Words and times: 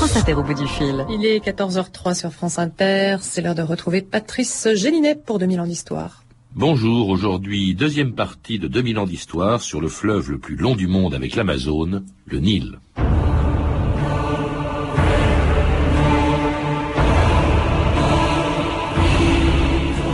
France 0.00 0.16
Inter 0.16 0.32
au 0.32 0.42
bout 0.42 0.54
du 0.54 0.66
fil. 0.66 1.04
Il 1.10 1.26
est 1.26 1.44
14h03 1.44 2.14
sur 2.14 2.32
France 2.32 2.58
Inter. 2.58 3.18
C'est 3.20 3.42
l'heure 3.42 3.54
de 3.54 3.60
retrouver 3.60 4.00
Patrice 4.00 4.66
Gélinet 4.72 5.14
pour 5.14 5.38
2000 5.38 5.60
ans 5.60 5.66
d'histoire. 5.66 6.24
Bonjour, 6.54 7.10
aujourd'hui 7.10 7.74
deuxième 7.74 8.14
partie 8.14 8.58
de 8.58 8.66
2000 8.66 8.98
ans 8.98 9.04
d'histoire 9.04 9.60
sur 9.60 9.78
le 9.78 9.88
fleuve 9.88 10.30
le 10.30 10.38
plus 10.38 10.56
long 10.56 10.74
du 10.74 10.86
monde 10.86 11.12
avec 11.12 11.36
l'Amazone, 11.36 12.06
le 12.24 12.38
Nil. 12.38 12.78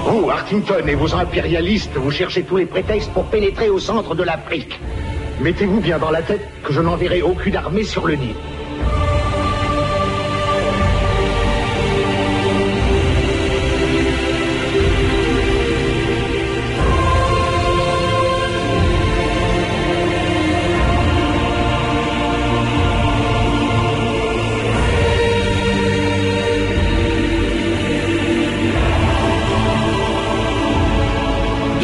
Vous, 0.06 0.28
Hartington 0.28 0.84
et 0.84 0.96
vos 0.96 1.14
impérialistes, 1.14 1.94
vous 1.94 2.10
cherchez 2.10 2.42
tous 2.42 2.56
les 2.56 2.66
prétextes 2.66 3.12
pour 3.12 3.26
pénétrer 3.26 3.68
au 3.68 3.78
centre 3.78 4.16
de 4.16 4.24
l'Afrique. 4.24 4.80
Mettez-vous 5.40 5.80
bien 5.80 6.00
dans 6.00 6.10
la 6.10 6.22
tête 6.22 6.42
que 6.64 6.72
je 6.72 6.80
n'enverrai 6.80 7.22
aucune 7.22 7.54
armée 7.54 7.84
sur 7.84 8.08
le 8.08 8.16
Nil. 8.16 8.34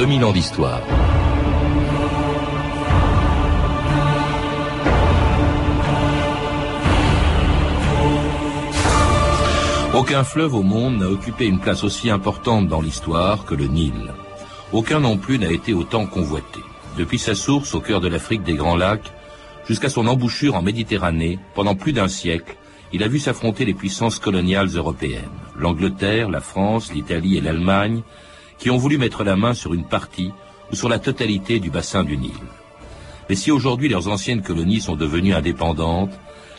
2000 0.02 0.24
ans 0.24 0.32
d'histoire. 0.32 0.82
Aucun 9.94 10.24
fleuve 10.24 10.56
au 10.56 10.64
monde 10.64 10.98
n'a 10.98 11.06
occupé 11.06 11.46
une 11.46 11.60
place 11.60 11.84
aussi 11.84 12.10
importante 12.10 12.66
dans 12.66 12.80
l'histoire 12.80 13.44
que 13.44 13.54
le 13.54 13.68
Nil. 13.68 14.12
Aucun 14.72 14.98
non 14.98 15.18
plus 15.18 15.38
n'a 15.38 15.52
été 15.52 15.72
autant 15.72 16.06
convoité. 16.06 16.58
Depuis 16.98 17.20
sa 17.20 17.36
source 17.36 17.72
au 17.76 17.80
cœur 17.80 18.00
de 18.00 18.08
l'Afrique 18.08 18.42
des 18.42 18.54
Grands 18.54 18.74
Lacs, 18.74 19.12
jusqu'à 19.68 19.88
son 19.88 20.08
embouchure 20.08 20.56
en 20.56 20.62
Méditerranée, 20.62 21.38
pendant 21.54 21.76
plus 21.76 21.92
d'un 21.92 22.08
siècle, 22.08 22.56
il 22.92 23.04
a 23.04 23.08
vu 23.08 23.20
s'affronter 23.20 23.64
les 23.64 23.72
puissances 23.72 24.18
coloniales 24.18 24.70
européennes. 24.74 25.30
L'Angleterre, 25.56 26.28
la 26.28 26.40
France, 26.40 26.92
l'Italie 26.92 27.36
et 27.36 27.40
l'Allemagne, 27.40 28.02
qui 28.62 28.70
ont 28.70 28.76
voulu 28.76 28.96
mettre 28.96 29.24
la 29.24 29.34
main 29.34 29.54
sur 29.54 29.74
une 29.74 29.82
partie 29.82 30.30
ou 30.70 30.76
sur 30.76 30.88
la 30.88 31.00
totalité 31.00 31.58
du 31.58 31.68
bassin 31.68 32.04
du 32.04 32.16
Nil. 32.16 32.30
Mais 33.28 33.34
si 33.34 33.50
aujourd'hui 33.50 33.88
leurs 33.88 34.06
anciennes 34.06 34.40
colonies 34.40 34.80
sont 34.80 34.94
devenues 34.94 35.34
indépendantes, 35.34 36.12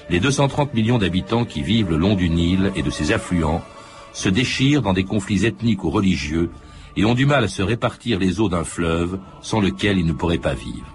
les 0.09 0.19
230 0.19 0.73
millions 0.73 0.97
d'habitants 0.97 1.45
qui 1.45 1.63
vivent 1.63 1.91
le 1.91 1.95
long 1.95 2.15
du 2.15 2.29
Nil 2.29 2.73
et 2.75 2.83
de 2.83 2.89
ses 2.89 3.13
affluents 3.13 3.63
se 4.11 4.27
déchirent 4.27 4.81
dans 4.81 4.91
des 4.91 5.05
conflits 5.05 5.45
ethniques 5.45 5.85
ou 5.85 5.89
religieux 5.89 6.51
et 6.97 7.05
ont 7.05 7.13
du 7.13 7.25
mal 7.25 7.45
à 7.45 7.47
se 7.47 7.61
répartir 7.61 8.19
les 8.19 8.41
eaux 8.41 8.49
d'un 8.49 8.65
fleuve 8.65 9.17
sans 9.41 9.61
lequel 9.61 9.97
ils 9.97 10.05
ne 10.05 10.11
pourraient 10.11 10.37
pas 10.37 10.55
vivre. 10.55 10.92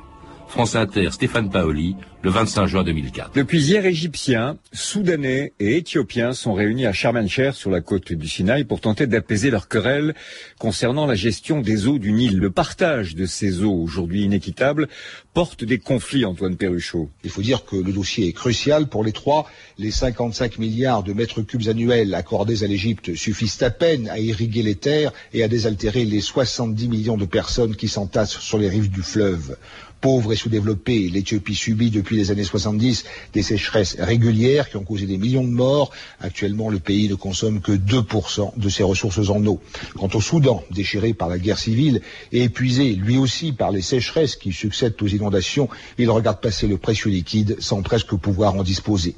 France 0.59 0.75
Inter, 0.75 1.11
Stéphane 1.13 1.51
Paoli, 1.51 1.95
le 2.25 2.31
25 2.31 2.67
juin 2.67 2.83
2004. 2.83 3.31
Depuis 3.33 3.63
hier, 3.63 3.87
Égyptiens, 3.87 4.59
Soudanais 4.73 5.53
et 5.61 5.77
Éthiopiens 5.77 6.33
sont 6.33 6.53
réunis 6.53 6.85
à 6.85 6.93
Sharm 6.93 7.17
el 7.17 7.29
sur 7.53 7.71
la 7.71 7.81
côte 7.81 8.13
du 8.13 8.27
Sinaï 8.27 8.65
pour 8.65 8.81
tenter 8.81 9.07
d'apaiser 9.07 9.51
leurs 9.51 9.69
querelles 9.69 10.17
concernant 10.59 11.07
la 11.07 11.15
gestion 11.15 11.61
des 11.61 11.87
eaux 11.87 12.01
du 12.01 12.11
Nil. 12.11 12.39
Le 12.39 12.51
partage 12.51 13.15
de 13.15 13.25
ces 13.25 13.63
eaux, 13.63 13.73
aujourd'hui 13.73 14.25
inéquitable, 14.25 14.89
porte 15.33 15.63
des 15.63 15.79
conflits, 15.79 16.25
Antoine 16.25 16.57
Perruchot. 16.57 17.09
Il 17.23 17.31
faut 17.31 17.43
dire 17.43 17.65
que 17.65 17.77
le 17.77 17.93
dossier 17.93 18.27
est 18.27 18.33
crucial 18.33 18.89
pour 18.89 19.05
les 19.05 19.13
trois. 19.13 19.49
Les 19.79 19.93
55 19.93 20.59
milliards 20.59 21.05
de 21.05 21.13
mètres 21.13 21.43
cubes 21.43 21.69
annuels 21.69 22.13
accordés 22.17 22.65
à 22.65 22.67
l'Égypte 22.67 23.15
suffisent 23.15 23.63
à 23.63 23.71
peine 23.71 24.09
à 24.09 24.19
irriguer 24.19 24.65
les 24.65 24.75
terres 24.75 25.13
et 25.33 25.45
à 25.45 25.49
désaltérer 25.49 26.05
les 26.05 26.21
70 26.21 26.89
millions 26.89 27.17
de 27.17 27.27
personnes 27.27 27.77
qui 27.77 27.87
s'entassent 27.87 28.41
sur 28.41 28.59
les 28.59 28.69
rives 28.69 28.91
du 28.91 29.03
fleuve. 29.03 29.57
Pauvre 30.01 30.33
et 30.33 30.37
sous-développée, 30.37 31.09
l'Éthiopie 31.09 31.55
subit 31.55 31.91
depuis 31.91 32.17
les 32.17 32.31
années 32.31 32.45
70 32.45 33.05
des 33.33 33.43
sécheresses 33.43 33.97
régulières 33.99 34.71
qui 34.71 34.77
ont 34.77 34.85
causé 34.85 35.07
des 35.07 35.19
millions 35.19 35.43
de 35.43 35.51
morts. 35.51 35.91
Actuellement, 36.21 36.69
le 36.69 36.79
pays 36.79 37.09
ne 37.09 37.17
consomme 37.17 37.61
que 37.61 37.73
2% 37.73 38.53
de 38.57 38.69
ses 38.69 38.85
ressources 38.85 39.29
en 39.29 39.45
eau. 39.47 39.61
Quant 39.97 40.09
au 40.15 40.21
Soudan, 40.21 40.63
déchiré 40.71 41.15
par 41.15 41.29
la 41.29 41.39
guerre 41.39 41.59
civile 41.59 42.01
et 42.33 42.45
épuisé 42.45 42.95
lui 42.95 43.19
aussi 43.19 43.53
par 43.53 43.73
les 43.73 43.83
sécheresses 43.83 44.37
qui 44.37 44.53
succèdent 44.53 44.95
aux 45.01 45.09
inondations, 45.09 45.69
il 45.99 46.11
regarde 46.11 46.41
passer 46.41 46.69
le 46.69 46.79
précieux 46.79 47.11
liquide 47.11 47.57
sans 47.59 47.83
presque 47.83 48.15
pouvoir 48.15 48.55
en 48.55 48.63
disposer. 48.63 49.17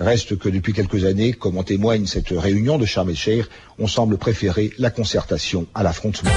Reste 0.00 0.36
que 0.38 0.48
depuis 0.48 0.72
quelques 0.72 1.04
années, 1.04 1.32
comme 1.32 1.56
en 1.58 1.62
témoigne 1.62 2.06
cette 2.06 2.30
réunion 2.30 2.78
de 2.78 2.84
Sharm 2.86 3.10
el 3.10 3.46
on 3.78 3.86
semble 3.86 4.18
préférer 4.18 4.72
la 4.78 4.90
concertation 4.90 5.66
à 5.74 5.82
l'affrontement. 5.82 6.30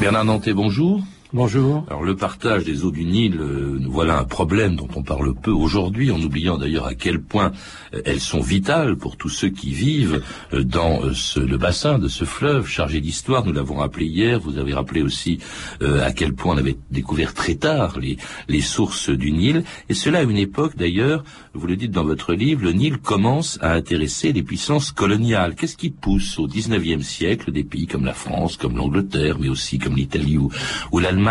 Bernard 0.00 0.24
Nantais, 0.24 0.52
bonjour. 0.52 1.02
Bonjour. 1.34 1.86
Alors 1.88 2.02
le 2.02 2.14
partage 2.14 2.64
des 2.64 2.84
eaux 2.84 2.90
du 2.90 3.06
Nil, 3.06 3.38
euh, 3.40 3.80
voilà 3.88 4.18
un 4.18 4.24
problème 4.24 4.76
dont 4.76 4.88
on 4.94 5.02
parle 5.02 5.32
peu 5.34 5.50
aujourd'hui, 5.50 6.10
en 6.10 6.20
oubliant 6.20 6.58
d'ailleurs 6.58 6.84
à 6.84 6.94
quel 6.94 7.22
point 7.22 7.52
euh, 7.94 8.02
elles 8.04 8.20
sont 8.20 8.42
vitales 8.42 8.96
pour 8.96 9.16
tous 9.16 9.30
ceux 9.30 9.48
qui 9.48 9.72
vivent 9.72 10.22
euh, 10.52 10.62
dans 10.62 11.00
le 11.00 11.56
bassin 11.56 11.98
de 11.98 12.08
ce 12.08 12.26
fleuve 12.26 12.66
chargé 12.66 13.00
d'histoire. 13.00 13.46
Nous 13.46 13.54
l'avons 13.54 13.76
rappelé 13.76 14.04
hier. 14.04 14.40
Vous 14.40 14.58
avez 14.58 14.74
rappelé 14.74 15.00
aussi 15.00 15.38
à 15.80 16.12
quel 16.12 16.34
point 16.34 16.54
on 16.54 16.58
avait 16.58 16.76
découvert 16.90 17.32
très 17.32 17.54
tard 17.54 17.98
les, 17.98 18.18
les 18.48 18.60
sources 18.60 19.08
du 19.08 19.32
Nil. 19.32 19.64
Et 19.88 19.94
cela 19.94 20.18
à 20.18 20.22
une 20.22 20.36
époque 20.36 20.76
d'ailleurs, 20.76 21.24
vous 21.54 21.66
le 21.66 21.76
dites 21.76 21.92
dans 21.92 22.04
votre 22.04 22.34
livre, 22.34 22.62
le 22.62 22.72
Nil 22.72 22.98
commence 22.98 23.58
à 23.62 23.72
intéresser 23.72 24.32
les 24.32 24.42
puissances 24.42 24.92
coloniales. 24.92 25.54
Qu'est-ce 25.54 25.78
qui 25.78 25.90
pousse 25.90 26.38
au 26.38 26.46
XIXe 26.46 27.04
siècle 27.06 27.52
des 27.52 27.64
pays 27.64 27.86
comme 27.86 28.04
la 28.04 28.14
France, 28.14 28.58
comme 28.58 28.76
l'Angleterre, 28.76 29.38
mais 29.40 29.48
aussi 29.48 29.78
comme 29.78 29.96
l'Italie 29.96 30.36
ou, 30.36 30.50
ou 30.92 30.98
l'Allemagne 30.98 31.21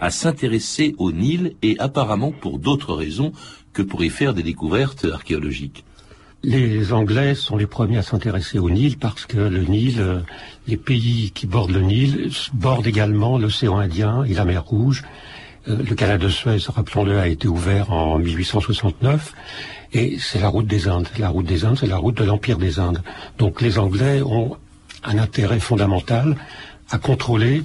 à 0.00 0.10
s'intéresser 0.10 0.94
au 0.98 1.12
Nil 1.12 1.54
et 1.62 1.76
apparemment 1.78 2.32
pour 2.32 2.58
d'autres 2.58 2.94
raisons 2.94 3.32
que 3.72 3.82
pour 3.82 4.04
y 4.04 4.10
faire 4.10 4.34
des 4.34 4.42
découvertes 4.42 5.06
archéologiques. 5.12 5.84
Les 6.44 6.92
Anglais 6.92 7.36
sont 7.36 7.56
les 7.56 7.68
premiers 7.68 7.98
à 7.98 8.02
s'intéresser 8.02 8.58
au 8.58 8.68
Nil 8.68 8.98
parce 8.98 9.26
que 9.26 9.38
le 9.38 9.62
Nil, 9.62 10.00
euh, 10.00 10.20
les 10.66 10.76
pays 10.76 11.30
qui 11.30 11.46
bordent 11.46 11.70
le 11.70 11.82
Nil 11.82 12.30
bordent 12.52 12.86
également 12.86 13.38
l'océan 13.38 13.78
Indien 13.78 14.24
et 14.24 14.34
la 14.34 14.44
mer 14.44 14.64
Rouge. 14.64 15.04
Euh, 15.68 15.76
le 15.88 15.94
canal 15.94 16.18
de 16.18 16.28
Suez, 16.28 16.58
rappelons-le, 16.66 17.18
a 17.18 17.28
été 17.28 17.46
ouvert 17.46 17.92
en 17.92 18.18
1869 18.18 19.32
et 19.92 20.18
c'est 20.18 20.40
la 20.40 20.48
route 20.48 20.66
des 20.66 20.88
Indes. 20.88 21.08
La 21.18 21.28
route 21.28 21.46
des 21.46 21.64
Indes, 21.64 21.78
c'est 21.78 21.86
la 21.86 21.98
route 21.98 22.16
de 22.16 22.24
l'Empire 22.24 22.58
des 22.58 22.80
Indes. 22.80 23.02
Donc 23.38 23.60
les 23.60 23.78
Anglais 23.78 24.20
ont 24.22 24.56
un 25.04 25.18
intérêt 25.18 25.60
fondamental 25.60 26.36
à 26.90 26.98
contrôler 26.98 27.62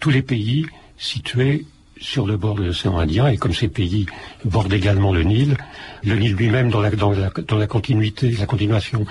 tous 0.00 0.10
les 0.10 0.22
pays 0.22 0.66
situé 0.98 1.66
sur 1.98 2.26
le 2.26 2.36
bord 2.36 2.54
de 2.54 2.64
l'océan 2.64 2.98
Indien, 2.98 3.28
et 3.28 3.36
comme 3.36 3.54
ces 3.54 3.68
pays 3.68 4.06
bordent 4.44 4.72
également 4.72 5.12
le 5.12 5.22
Nil, 5.22 5.56
le 6.04 6.16
Nil 6.16 6.34
lui-même, 6.34 6.70
dans 6.70 6.80
la, 6.80 6.90
dans, 6.90 7.10
la, 7.10 7.30
dans 7.30 7.56
la 7.56 7.66
continuité, 7.66 8.30
la 8.32 8.46
continuation, 8.46 9.06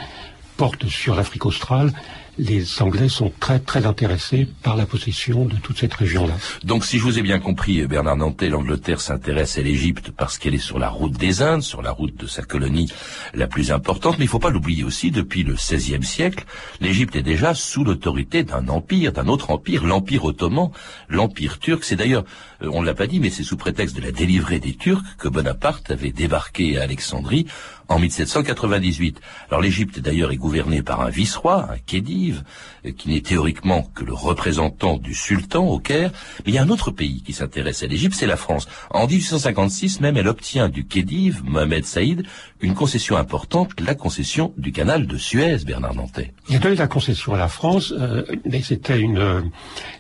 porte 0.57 0.88
sur 0.88 1.16
l'Afrique 1.16 1.45
australe, 1.45 1.91
les 2.38 2.81
Anglais 2.81 3.09
sont 3.09 3.31
très 3.40 3.59
très 3.59 3.85
intéressés 3.85 4.47
par 4.63 4.75
la 4.75 4.85
possession 4.85 5.46
de 5.46 5.56
toute 5.56 5.79
cette 5.79 5.94
région-là. 5.94 6.34
Donc 6.63 6.85
si 6.85 6.97
je 6.97 7.03
vous 7.03 7.18
ai 7.19 7.22
bien 7.22 7.40
compris, 7.40 7.85
Bernard 7.88 8.18
Nantais, 8.18 8.50
l'Angleterre 8.50 9.01
s'intéresse 9.01 9.57
à 9.57 9.62
l'Égypte 9.62 10.12
parce 10.12 10.38
qu'elle 10.38 10.56
est 10.56 10.59
sur 10.59 10.79
la 10.79 10.90
route 10.90 11.13
des 11.13 11.41
Indes, 11.41 11.62
sur 11.62 11.81
la 11.81 11.91
route 11.91 12.16
de 12.16 12.28
sa 12.28 12.41
colonie 12.41 12.91
la 13.34 13.47
plus 13.47 13.72
importante, 13.72 14.18
mais 14.18 14.25
il 14.25 14.28
ne 14.28 14.31
faut 14.31 14.40
pas 14.40 14.50
l'oublier 14.50 14.84
aussi, 14.84 15.12
depuis 15.12 15.44
le 15.44 15.53
XVIe 15.53 16.03
siècle, 16.03 16.45
l'Égypte 16.81 17.16
est 17.16 17.24
déjà 17.24 17.53
sous 17.53 17.84
l'autorité 17.84 18.44
d'un 18.44 18.68
empire, 18.68 19.12
d'un 19.12 19.28
autre 19.28 19.51
empire, 19.51 19.85
l'Empire 19.85 20.25
ottoman, 20.25 20.72
l'Empire 21.09 21.59
turc. 21.59 21.84
C'est 21.84 21.95
d'ailleurs, 21.95 22.25
euh, 22.62 22.69
on 22.74 22.81
ne 22.81 22.85
l'a 22.85 22.94
pas 22.94 23.07
dit, 23.07 23.19
mais 23.19 23.29
c'est 23.29 23.44
sous 23.44 23.57
prétexte 23.57 23.95
de 23.95 24.01
la 24.01 24.12
délivrer 24.12 24.59
des 24.59 24.74
Turcs 24.74 25.03
que 25.18 25.28
Bonaparte 25.28 25.91
avait 25.91 26.12
débarqué 26.12 26.78
à 26.78 26.84
Alexandrie 26.84 27.45
en 27.88 28.00
1798. 28.00 29.19
Alors 29.50 29.62
l'Égypte 29.62 30.00
d'ailleurs 30.00 30.31
est 30.31 30.38
gouvernée 30.38 30.81
par 30.81 31.01
un 31.01 31.09
vice-roi, 31.09 31.69
un 31.71 31.77
Khedive, 31.77 32.25
euh, 32.33 32.92
qui 32.92 33.10
n'est 33.10 33.22
théoriquement 33.22 33.83
que 33.94 34.04
le 34.04 34.13
représentant 34.13 34.98
du 34.98 35.13
sultan 35.13 35.66
au 35.66 35.80
Caire. 35.80 36.12
Mais 36.45 36.51
il 36.51 36.56
y 36.56 36.57
a 36.57 36.63
un 36.63 36.69
autre 36.69 36.92
pays 36.92 37.22
qui 37.22 37.33
s'intéresse 37.33 37.83
à 37.83 37.88
l'Égypte, 37.88 38.16
c'est 38.18 38.25
la 38.25 38.38
France. 38.38 38.68
En 38.89 39.07
1856 39.07 40.01
même, 40.01 40.18
elle 40.18 40.27
obtient 40.27 40.69
du 40.69 40.86
Khedive, 40.86 41.44
Mohamed 41.44 41.86
Saïd, 41.86 42.24
une 42.62 42.74
concession 42.74 43.18
importante, 43.18 43.72
la 43.80 43.95
concession 43.95 44.54
du 44.57 44.72
canal 44.72 45.07
de 45.07 45.18
Suez, 45.18 45.57
Bernard 45.66 45.95
Nantais. 45.95 46.33
Il 46.50 46.56
a 46.56 46.60
donné 46.60 46.75
la 46.75 46.88
concession 46.88 47.33
à 47.33 47.38
la 47.38 47.48
France, 47.48 47.94
euh, 47.98 48.24
c'était 48.63 49.00
une, 49.00 49.51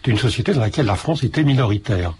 une 0.07 0.17
société 0.17 0.53
dans 0.53 0.61
laquelle 0.61 0.85
la 0.85 0.95
France 0.95 1.23
était 1.23 1.43
minoritaire. 1.43 2.15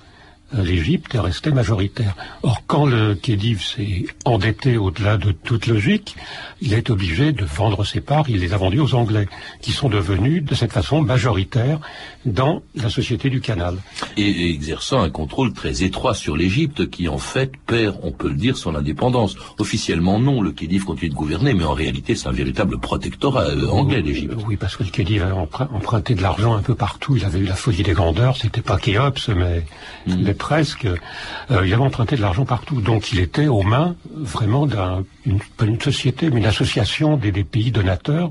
Euh, 0.56 0.64
l'Égypte 0.64 1.14
est 1.16 1.20
restée 1.20 1.52
majoritaire. 1.52 2.16
Or, 2.44 2.64
quand 2.68 2.86
le 2.86 3.16
Khedive 3.16 3.64
s'est 3.64 4.06
endetté 4.26 4.78
au-delà 4.78 5.18
de 5.18 5.32
toute 5.32 5.68
logique, 5.68 6.16
il 6.62 6.74
est 6.74 6.90
obligé 6.90 7.32
de 7.32 7.46
vendre 7.46 7.84
ses 7.84 8.02
parts, 8.02 8.30
il 8.30 8.40
les 8.40 8.54
a 8.54 8.58
vendues 8.58 8.80
aux 8.80 8.96
Anglais, 8.96 9.28
qui 9.62 9.72
sont 9.72 9.90
devenus 9.90 10.44
de 10.44 10.56
cette 10.56 10.72
façon 10.72 11.02
majoritaires 11.02 11.80
dans 12.26 12.62
la 12.76 12.90
société 12.90 13.30
du 13.30 13.42
canal. 13.42 13.78
Et 14.18 14.52
exerçant 14.52 15.02
un 15.02 15.10
contrôle 15.10 15.54
très 15.54 15.84
étroit 15.84 16.14
sur 16.14 16.36
l'Égypte, 16.38 16.90
qui 16.90 17.08
en 17.08 17.18
fait 17.18 17.52
perd, 17.66 17.98
on 18.04 18.12
peut 18.12 18.30
le 18.30 18.36
dire, 18.36 18.58
son 18.58 18.76
indépendance. 18.76 19.36
Officiellement 19.60 20.20
non, 20.20 20.42
le 20.42 20.52
Khedive 20.52 20.86
continue 20.86 21.10
de 21.10 21.16
gouverner, 21.16 21.54
mais 21.54 21.64
en 21.64 21.74
réalité 21.74 22.16
c'est 22.16 22.28
un 22.28 22.32
véritable 22.32 22.80
protectorat 22.80 23.50
euh, 23.50 23.68
anglais 23.68 24.02
l'Égypte. 24.02 24.36
Oui, 24.48 24.58
parce 24.58 24.76
que 24.76 24.84
le 24.84 24.90
Khedive 24.90 25.24
a 25.24 25.36
emprunté 25.36 26.16
de 26.16 26.22
l'argent 26.22 26.56
un 26.56 26.62
peu 26.62 26.76
partout, 26.76 27.16
il 27.16 27.26
avait 27.26 27.40
eu 27.40 27.46
la 27.46 27.56
folie 27.56 27.84
des 27.84 27.94
grandeurs, 27.94 28.38
c'était 28.38 28.62
pas 28.62 28.78
Khéops, 28.78 29.30
mais, 29.30 29.64
mm. 30.08 30.16
mais 30.24 30.34
presque. 30.46 30.86
Euh, 30.86 31.66
il 31.66 31.74
avait 31.74 31.82
emprunté 31.82 32.16
de 32.16 32.22
l'argent 32.22 32.46
partout, 32.46 32.80
donc 32.80 33.12
il 33.12 33.20
était 33.20 33.48
aux 33.48 33.64
mains 33.64 33.96
vraiment 34.16 34.68
d'une 34.68 35.40
une 35.60 35.82
société, 35.82 36.30
mais 36.30 36.38
une 36.38 36.46
association 36.46 37.18
des, 37.18 37.44
pays 37.44 37.72
donateurs 37.72 38.30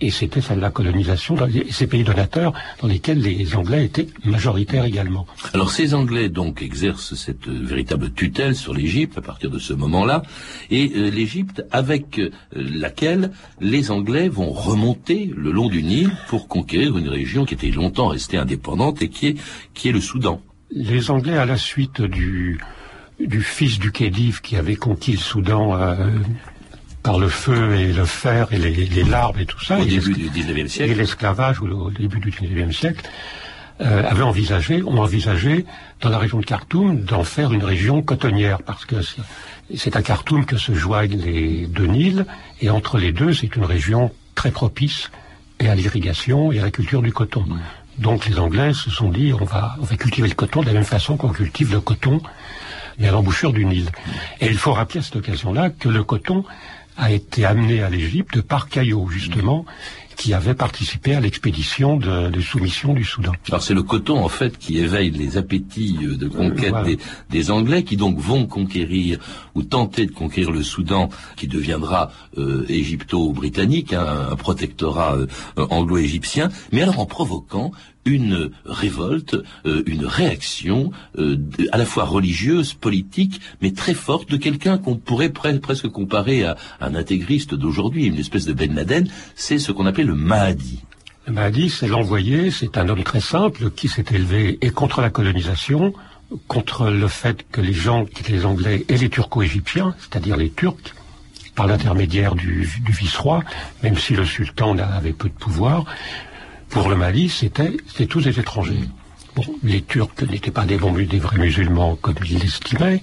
et 0.00 0.10
c'était 0.10 0.42
celle 0.42 0.58
de 0.58 0.66
la 0.68 0.70
colonisation, 0.70 1.36
ces 1.70 1.86
pays 1.86 2.04
donateurs 2.04 2.52
dans 2.80 2.86
lesquels 2.86 3.20
les 3.20 3.56
Anglais 3.56 3.86
étaient 3.86 4.08
majoritaires 4.24 4.84
également. 4.84 5.26
Alors 5.54 5.72
ces 5.72 5.94
Anglais 5.94 6.28
donc 6.28 6.60
exercent 6.60 7.14
cette 7.14 7.48
euh, 7.48 7.58
véritable 7.62 8.12
tutelle 8.12 8.54
sur 8.54 8.74
l'Égypte 8.74 9.16
à 9.16 9.22
partir 9.22 9.50
de 9.50 9.58
ce 9.58 9.72
moment-là, 9.72 10.22
et 10.70 10.92
euh, 10.94 11.08
l'Égypte 11.08 11.64
avec 11.70 12.20
laquelle 12.52 13.32
les 13.60 13.90
Anglais 13.90 14.28
vont 14.28 14.50
remonter 14.50 15.32
le 15.34 15.50
long 15.50 15.70
du 15.70 15.82
Nil 15.82 16.10
pour 16.28 16.46
conquérir 16.46 16.98
une 16.98 17.08
région 17.08 17.46
qui 17.46 17.54
était 17.54 17.70
longtemps 17.70 18.08
restée 18.08 18.36
indépendante 18.36 19.00
et 19.00 19.08
qui 19.08 19.28
est 19.88 19.92
le 19.92 20.02
Soudan. 20.02 20.42
Les 20.70 21.10
Anglais, 21.10 21.38
à 21.38 21.46
la 21.46 21.56
suite 21.56 22.02
du, 22.02 22.60
du 23.18 23.40
fils 23.42 23.78
du 23.78 23.90
Khedive 23.90 24.40
qui 24.40 24.56
avait 24.56 24.76
conquis 24.76 25.12
le 25.12 25.18
Soudan 25.18 25.74
euh, 25.74 26.10
par 27.02 27.18
le 27.18 27.28
feu 27.28 27.74
et 27.74 27.92
le 27.92 28.04
fer 28.04 28.48
et 28.52 28.58
les, 28.58 29.04
larves 29.04 29.40
et 29.40 29.46
tout 29.46 29.62
ça, 29.64 29.78
au 29.78 29.84
début 29.84 30.12
du 30.12 30.28
19e 30.28 30.68
siècle, 30.68 30.92
et 30.92 30.94
l'esclavage 30.94 31.60
au, 31.62 31.90
début 31.90 32.20
du 32.20 32.30
19e 32.30 32.72
siècle, 32.72 33.08
euh, 33.80 34.02
avait 34.06 34.22
envisagé, 34.22 34.82
ont 34.82 34.98
envisagé 34.98 35.64
dans 36.00 36.10
la 36.10 36.18
région 36.18 36.40
de 36.40 36.44
Khartoum 36.44 37.00
d'en 37.00 37.24
faire 37.24 37.52
une 37.52 37.64
région 37.64 38.02
cotonnière 38.02 38.60
parce 38.62 38.84
que 38.84 38.96
c'est 39.74 39.96
à 39.96 40.02
Khartoum 40.02 40.44
que 40.44 40.56
se 40.56 40.74
joignent 40.74 41.16
les 41.16 41.66
deux 41.66 41.86
Nils 41.86 42.26
et 42.60 42.70
entre 42.70 42.98
les 42.98 43.12
deux 43.12 43.32
c'est 43.32 43.54
une 43.56 43.64
région 43.64 44.10
très 44.34 44.50
propice 44.50 45.10
et 45.60 45.68
à 45.68 45.74
l'irrigation 45.74 46.52
et 46.52 46.58
à 46.58 46.62
la 46.62 46.70
culture 46.70 47.02
du 47.02 47.12
coton. 47.12 47.44
Donc 47.98 48.26
les 48.26 48.38
Anglais 48.38 48.72
se 48.72 48.90
sont 48.90 49.08
dit 49.08 49.32
on 49.32 49.44
va, 49.44 49.76
cultiver 49.98 50.28
le 50.28 50.34
coton 50.34 50.60
de 50.60 50.66
la 50.66 50.72
même 50.72 50.84
façon 50.84 51.16
qu'on 51.16 51.30
cultive 51.30 51.72
le 51.72 51.80
coton 51.80 52.20
à 53.02 53.10
l'embouchure 53.10 53.52
du 53.52 53.64
Nil. 53.64 53.90
Et 54.40 54.46
il 54.46 54.58
faut 54.58 54.72
rappeler 54.72 55.00
à 55.00 55.02
cette 55.02 55.16
occasion-là 55.16 55.70
que 55.70 55.88
le 55.88 56.02
coton 56.02 56.44
a 56.96 57.12
été 57.12 57.44
amené 57.44 57.82
à 57.82 57.90
l'Égypte 57.90 58.40
par 58.40 58.68
Caillot, 58.68 59.08
justement, 59.08 59.64
qui 60.18 60.34
avait 60.34 60.54
participé 60.54 61.14
à 61.14 61.20
l'expédition 61.20 61.96
de, 61.96 62.40
soumission 62.40 62.92
du 62.92 63.04
Soudan. 63.04 63.32
Alors 63.48 63.62
c'est 63.62 63.72
le 63.72 63.84
coton 63.84 64.18
en 64.18 64.28
fait 64.28 64.58
qui 64.58 64.78
éveille 64.78 65.10
les 65.10 65.36
appétits 65.36 65.96
euh, 66.02 66.16
de 66.16 66.28
conquête 66.28 66.74
des, 67.30 67.50
Anglais 67.50 67.84
qui 67.84 67.96
donc 67.96 68.18
vont 68.18 68.46
conquérir 68.46 69.18
ou 69.54 69.62
tenter 69.62 70.06
de 70.06 70.12
conquérir 70.12 70.50
le 70.50 70.62
Soudan 70.62 71.08
qui 71.36 71.46
deviendra 71.46 72.10
euh, 72.36 72.66
égypto-britannique, 72.68 73.92
hein, 73.92 74.28
un 74.32 74.36
protectorat 74.36 75.14
euh, 75.16 75.26
anglo-égyptien, 75.70 76.48
mais 76.72 76.82
alors 76.82 76.98
en 76.98 77.06
provoquant 77.06 77.70
une 78.08 78.50
révolte, 78.64 79.36
euh, 79.66 79.82
une 79.86 80.06
réaction 80.06 80.90
euh, 81.18 81.36
à 81.72 81.78
la 81.78 81.84
fois 81.84 82.04
religieuse, 82.04 82.74
politique, 82.74 83.40
mais 83.60 83.72
très 83.72 83.94
forte 83.94 84.30
de 84.30 84.36
quelqu'un 84.36 84.78
qu'on 84.78 84.96
pourrait 84.96 85.28
presque 85.28 85.88
comparer 85.88 86.44
à, 86.44 86.56
un 86.80 86.94
intégriste 86.94 87.54
d'aujourd'hui, 87.54 88.06
une 88.06 88.16
espèce 88.16 88.46
de 88.46 88.52
Ben 88.52 88.74
Laden, 88.74 89.08
c'est 89.34 89.58
ce 89.58 89.72
qu'on 89.72 89.86
appelle 89.86 90.06
le 90.06 90.14
Mahdi. 90.14 90.80
Le 91.26 91.32
Mahdi, 91.34 91.68
c'est 91.68 91.88
l'envoyé, 91.88 92.50
c'est 92.50 92.78
un 92.78 92.88
homme 92.88 93.02
très 93.02 93.20
simple 93.20 93.70
qui 93.70 93.88
s'est 93.88 94.06
élevé 94.10 94.58
et 94.62 94.70
contre 94.70 95.02
la 95.02 95.10
colonisation, 95.10 95.92
contre 96.46 96.90
le 96.90 97.08
fait 97.08 97.44
que 97.50 97.60
les 97.60 97.74
gens, 97.74 98.06
les 98.28 98.46
Anglais 98.46 98.84
et 98.88 98.96
les 98.96 99.10
Turco-Égyptiens, 99.10 99.94
c'est-à-dire 99.98 100.36
les 100.36 100.50
Turcs, 100.50 100.94
par 101.54 101.66
l'intermédiaire 101.66 102.34
du, 102.34 102.70
du 102.84 102.92
vice-roi, 102.92 103.42
même 103.82 103.98
si 103.98 104.14
le 104.14 104.24
sultan 104.24 104.78
avait 104.78 105.12
peu 105.12 105.28
de 105.28 105.34
pouvoir, 105.34 105.84
pour 106.70 106.88
le 106.88 106.96
Mali, 106.96 107.28
c'était 107.28 108.06
tous 108.06 108.22
des 108.22 108.38
étrangers. 108.38 108.80
Bon, 109.34 109.44
les 109.62 109.82
Turcs 109.82 110.10
n'étaient 110.28 110.50
pas 110.50 110.64
des, 110.64 110.76
bons, 110.76 110.92
des 110.92 111.18
vrais 111.18 111.38
musulmans 111.38 111.96
comme 111.96 112.16
il 112.28 112.38
l'estimait, 112.38 113.00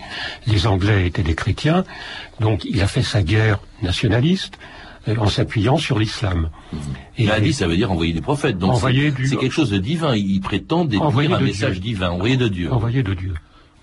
les 0.47 0.67
Anglais 0.67 1.07
étaient 1.07 1.23
des 1.23 1.35
chrétiens, 1.35 1.85
donc 2.39 2.65
il 2.65 2.81
a 2.81 2.87
fait 2.87 3.03
sa 3.03 3.23
guerre 3.23 3.59
nationaliste 3.81 4.57
euh, 5.07 5.15
en 5.17 5.27
s'appuyant 5.27 5.77
sur 5.77 5.97
l'islam. 5.97 6.49
Et 7.17 7.25
Mahdi, 7.25 7.53
ça 7.53 7.67
veut 7.67 7.77
dire 7.77 7.91
envoyer 7.91 8.11
des 8.11 8.21
prophètes, 8.21 8.57
donc 8.57 8.79
c'est 8.79 9.37
quelque 9.37 9.53
chose 9.53 9.69
de 9.69 9.77
divin, 9.77 10.15
il 10.15 10.41
prétend 10.41 10.83
détenir 10.83 11.35
un 11.35 11.39
message 11.39 11.79
divin, 11.79 12.09
envoyé 12.09 12.37
de 12.37 12.47
Dieu. 12.47 12.71
Envoyé 12.71 13.01
de 13.01 13.13
Dieu. 13.13 13.33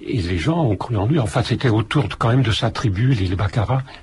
Et 0.04 0.20
les 0.20 0.38
gens 0.38 0.64
ont 0.64 0.74
cru 0.74 0.96
en 0.96 1.06
lui. 1.06 1.20
Enfin, 1.20 1.42
c'était 1.44 1.68
autour 1.68 2.08
quand 2.18 2.28
même 2.28 2.42
de 2.42 2.50
sa 2.50 2.72
tribu, 2.72 3.14
les, 3.14 3.28
les 3.28 3.36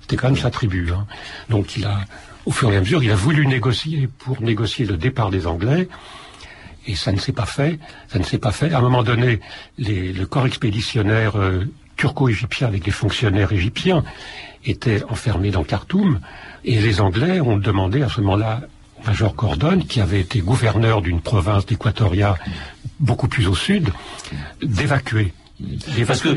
c'était 0.02 0.16
quand 0.16 0.28
même 0.28 0.38
sa 0.38 0.50
tribu. 0.50 0.92
Hein. 0.94 1.06
Donc 1.50 1.76
il 1.76 1.84
a, 1.86 2.00
au 2.50 2.52
fur 2.52 2.74
et 2.74 2.78
à 2.78 2.80
mesure, 2.80 3.04
il 3.04 3.12
a 3.12 3.16
voulu 3.16 3.46
négocier 3.46 4.10
pour 4.18 4.42
négocier 4.42 4.84
le 4.84 4.98
départ 4.98 5.30
des 5.30 5.46
Anglais. 5.46 5.88
Et 6.88 6.96
ça 6.96 7.12
ne 7.12 7.20
s'est 7.20 7.32
pas 7.32 7.46
fait. 7.46 7.78
À 8.74 8.80
un 8.80 8.82
moment 8.82 9.04
donné, 9.04 9.40
le 9.78 10.24
corps 10.26 10.48
expéditionnaire 10.48 11.38
euh, 11.38 11.66
turco-égyptien 11.96 12.66
avec 12.66 12.88
les 12.88 12.92
fonctionnaires 12.92 13.52
égyptiens 13.52 14.04
était 14.66 15.04
enfermé 15.04 15.52
dans 15.52 15.64
Khartoum. 15.64 16.22
Et 16.66 16.82
les 16.82 17.02
Anglais 17.02 17.40
ont 17.40 17.58
demandé 17.58 18.02
à 18.02 18.10
ce 18.10 18.20
moment-là 18.22 18.62
Major 19.06 19.36
Gordon, 19.36 19.82
qui 19.88 20.02
avait 20.02 20.22
été 20.22 20.40
gouverneur 20.40 21.04
d'une 21.04 21.22
province 21.22 21.68
d'Équatoria 21.68 22.36
beaucoup 23.00 23.28
plus 23.28 23.48
au 23.48 23.54
sud, 23.54 23.90
d'évacuer 24.64 25.34
parce 26.08 26.22
que 26.22 26.30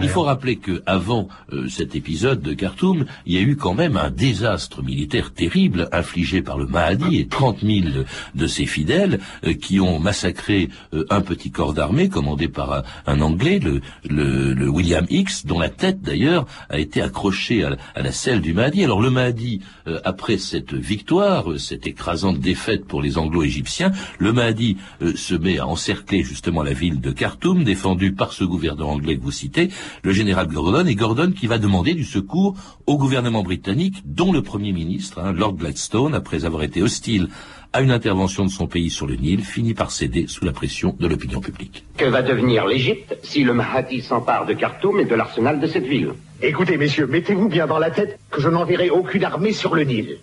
il 0.00 0.08
faut 0.08 0.22
rappeler 0.22 0.56
que 0.56 0.82
avant 0.86 1.28
euh, 1.52 1.68
cet 1.68 1.96
épisode 1.96 2.40
de 2.40 2.54
Khartoum, 2.54 3.06
il 3.26 3.34
y 3.34 3.38
a 3.38 3.40
eu 3.40 3.56
quand 3.56 3.74
même 3.74 3.96
un 3.96 4.10
désastre 4.10 4.82
militaire 4.82 5.32
terrible 5.32 5.88
infligé 5.92 6.42
par 6.42 6.58
le 6.58 6.66
Mahdi 6.66 7.18
et 7.18 7.26
30 7.26 7.60
000 7.62 7.88
de 8.34 8.46
ses 8.46 8.66
fidèles 8.66 9.20
euh, 9.44 9.54
qui 9.54 9.80
ont 9.80 9.98
massacré 9.98 10.68
euh, 10.94 11.04
un 11.10 11.20
petit 11.22 11.50
corps 11.50 11.74
d'armée 11.74 12.08
commandé 12.08 12.48
par 12.48 12.84
un, 13.06 13.20
Anglais, 13.20 13.58
le, 13.58 13.80
le, 14.04 14.68
William 14.68 15.06
X, 15.10 15.44
dont 15.44 15.58
la 15.58 15.70
tête 15.70 16.00
d'ailleurs 16.02 16.46
a 16.68 16.78
été 16.78 17.02
accrochée 17.02 17.64
à, 17.64 17.76
à, 17.96 18.02
la 18.02 18.12
selle 18.12 18.40
du 18.40 18.52
Mahdi. 18.52 18.84
Alors 18.84 19.02
le 19.02 19.10
Mahdi, 19.10 19.60
après 20.04 20.38
cette 20.38 20.72
victoire, 20.72 21.58
cette 21.58 21.86
écrasante 21.86 22.38
défaite 22.38 22.84
pour 22.84 23.02
les 23.02 23.18
Anglo-Égyptiens, 23.18 23.90
le 24.18 24.32
Mahdi 24.32 24.76
se 25.16 25.34
met 25.34 25.58
à 25.58 25.66
encercler 25.66 26.22
justement 26.22 26.62
la 26.62 26.72
ville 26.72 27.00
de 27.00 27.10
Khartoum, 27.10 27.64
défendue 27.64 28.12
par 28.12 28.32
ce 28.32 28.44
gouvernement 28.44 28.67
anglais 28.70 29.16
que 29.16 29.22
vous 29.22 29.30
citez, 29.30 29.70
le 30.02 30.12
général 30.12 30.48
Gordon, 30.48 30.86
et 30.86 30.94
Gordon 30.94 31.32
qui 31.32 31.46
va 31.46 31.58
demander 31.58 31.94
du 31.94 32.04
secours 32.04 32.54
au 32.86 32.96
gouvernement 32.96 33.42
britannique, 33.42 34.02
dont 34.04 34.32
le 34.32 34.42
Premier 34.42 34.72
ministre, 34.72 35.18
hein, 35.18 35.32
Lord 35.32 35.54
Gladstone, 35.54 36.14
après 36.14 36.44
avoir 36.44 36.62
été 36.62 36.82
hostile 36.82 37.28
à 37.72 37.82
une 37.82 37.90
intervention 37.90 38.44
de 38.44 38.50
son 38.50 38.66
pays 38.66 38.90
sur 38.90 39.06
le 39.06 39.16
Nil, 39.16 39.42
finit 39.44 39.74
par 39.74 39.90
céder 39.90 40.26
sous 40.26 40.44
la 40.44 40.52
pression 40.52 40.96
de 40.98 41.06
l'opinion 41.06 41.40
publique. 41.40 41.84
Que 41.96 42.06
va 42.06 42.22
devenir 42.22 42.66
l'Égypte 42.66 43.18
si 43.22 43.44
le 43.44 43.52
Mahdi 43.52 44.00
s'empare 44.00 44.46
de 44.46 44.54
Khartoum 44.54 45.00
et 45.00 45.04
de 45.04 45.14
l'arsenal 45.14 45.60
de 45.60 45.66
cette 45.66 45.84
ville? 45.84 46.12
Écoutez, 46.40 46.78
messieurs, 46.78 47.06
mettez-vous 47.06 47.48
bien 47.48 47.66
dans 47.66 47.78
la 47.78 47.90
tête 47.90 48.18
que 48.30 48.40
je 48.40 48.48
n'enverrai 48.48 48.90
aucune 48.90 49.24
armée 49.24 49.52
sur 49.52 49.74
le 49.74 49.84
Nil. 49.84 50.18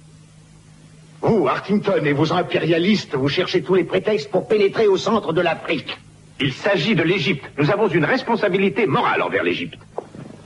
Vous, 1.22 1.48
Hartington 1.48 2.04
et 2.04 2.14
vos 2.14 2.34
impérialistes, 2.34 3.16
vous 3.16 3.30
cherchez 3.30 3.62
tous 3.62 3.75
les 3.75 3.84
prétextes 3.84 4.30
pour 4.30 4.48
pénétrer 4.48 4.88
au 4.88 4.98
centre 4.98 5.34
de 5.34 5.42
l'Afrique. 5.42 5.98
Il 6.39 6.54
s'agit 6.54 6.96
de 6.96 7.04
l'Égypte. 7.04 7.46
Nous 7.58 7.72
avons 7.72 7.88
une 7.88 8.06
responsabilité 8.06 8.86
morale 8.86 9.22
envers 9.22 9.44
l'Égypte. 9.44 9.80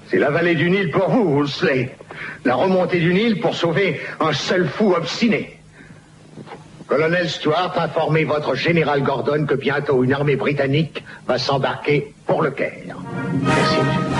C'est 0.07 0.19
la 0.19 0.29
vallée 0.29 0.55
du 0.55 0.69
Nil 0.69 0.91
pour 0.91 1.09
vous, 1.09 1.23
Woolsey. 1.23 1.91
La 2.45 2.55
remontée 2.55 2.99
du 2.99 3.13
Nil 3.13 3.39
pour 3.39 3.55
sauver 3.55 3.99
un 4.19 4.33
seul 4.33 4.67
fou 4.67 4.93
obstiné. 4.93 5.59
Colonel 6.87 7.29
Stuart, 7.29 7.73
informez 7.79 8.23
votre 8.23 8.55
général 8.55 9.03
Gordon 9.03 9.45
que 9.45 9.53
bientôt 9.53 10.03
une 10.03 10.13
armée 10.13 10.35
britannique 10.35 11.03
va 11.27 11.37
s'embarquer 11.37 12.13
pour 12.25 12.41
le 12.41 12.49
Caire. 12.49 12.97
Merci, 13.43 13.75
monsieur. 13.75 14.18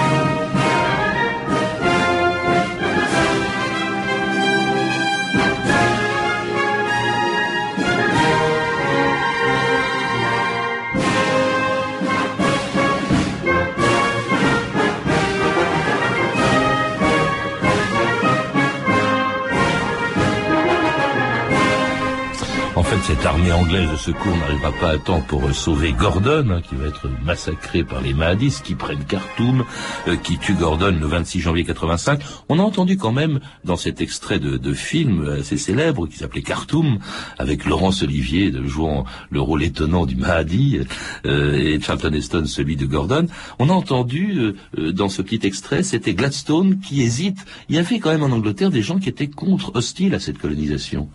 Cette 23.20 23.28
armée 23.28 23.52
anglaise 23.52 23.92
de 23.92 23.98
secours 23.98 24.38
n'arrivera 24.38 24.72
pas 24.80 24.92
à 24.92 24.98
temps 24.98 25.20
pour 25.20 25.44
euh, 25.44 25.52
sauver 25.52 25.92
Gordon, 25.92 26.52
hein, 26.52 26.62
qui 26.62 26.76
va 26.76 26.88
être 26.88 27.10
massacré 27.26 27.84
par 27.84 28.00
les 28.00 28.14
Mahadis, 28.14 28.62
qui 28.64 28.76
prennent 28.76 29.04
Khartoum, 29.04 29.66
euh, 30.08 30.16
qui 30.16 30.38
tuent 30.38 30.54
Gordon 30.54 30.96
le 30.98 31.06
26 31.06 31.42
janvier 31.42 31.66
85. 31.66 32.22
On 32.48 32.60
a 32.60 32.62
entendu 32.62 32.96
quand 32.96 33.12
même, 33.12 33.42
dans 33.66 33.76
cet 33.76 34.00
extrait 34.00 34.40
de, 34.40 34.56
de 34.56 34.74
film 34.74 35.36
assez 35.38 35.58
célèbre, 35.58 36.08
qui 36.08 36.16
s'appelait 36.16 36.44
Khartoum, 36.44 37.00
avec 37.38 37.66
Laurence 37.66 38.04
Olivier 38.04 38.54
jouant 38.64 39.04
le 39.32 39.42
rôle 39.42 39.64
étonnant 39.64 40.06
du 40.06 40.16
Mahdi, 40.16 40.80
euh, 41.26 41.56
et 41.56 41.82
Charlton 41.82 42.14
Heston 42.14 42.46
celui 42.46 42.78
de 42.78 42.86
Gordon, 42.86 43.28
on 43.58 43.70
a 43.70 43.74
entendu, 43.74 44.54
dans 44.78 45.10
ce 45.10 45.22
petit 45.22 45.46
extrait, 45.46 45.84
c'était 45.84 46.14
Gladstone 46.14 46.80
qui 46.80 47.02
hésite. 47.02 47.40
Il 47.68 47.76
y 47.76 47.80
avait 47.80 48.00
quand 48.00 48.12
même 48.12 48.24
en 48.24 48.34
Angleterre 48.34 48.70
des 48.70 48.82
gens 48.82 48.98
qui 48.98 49.10
étaient 49.10 49.28
contre, 49.28 49.76
hostiles 49.76 50.16
à 50.16 50.20
cette 50.20 50.38
colonisation. 50.38 51.10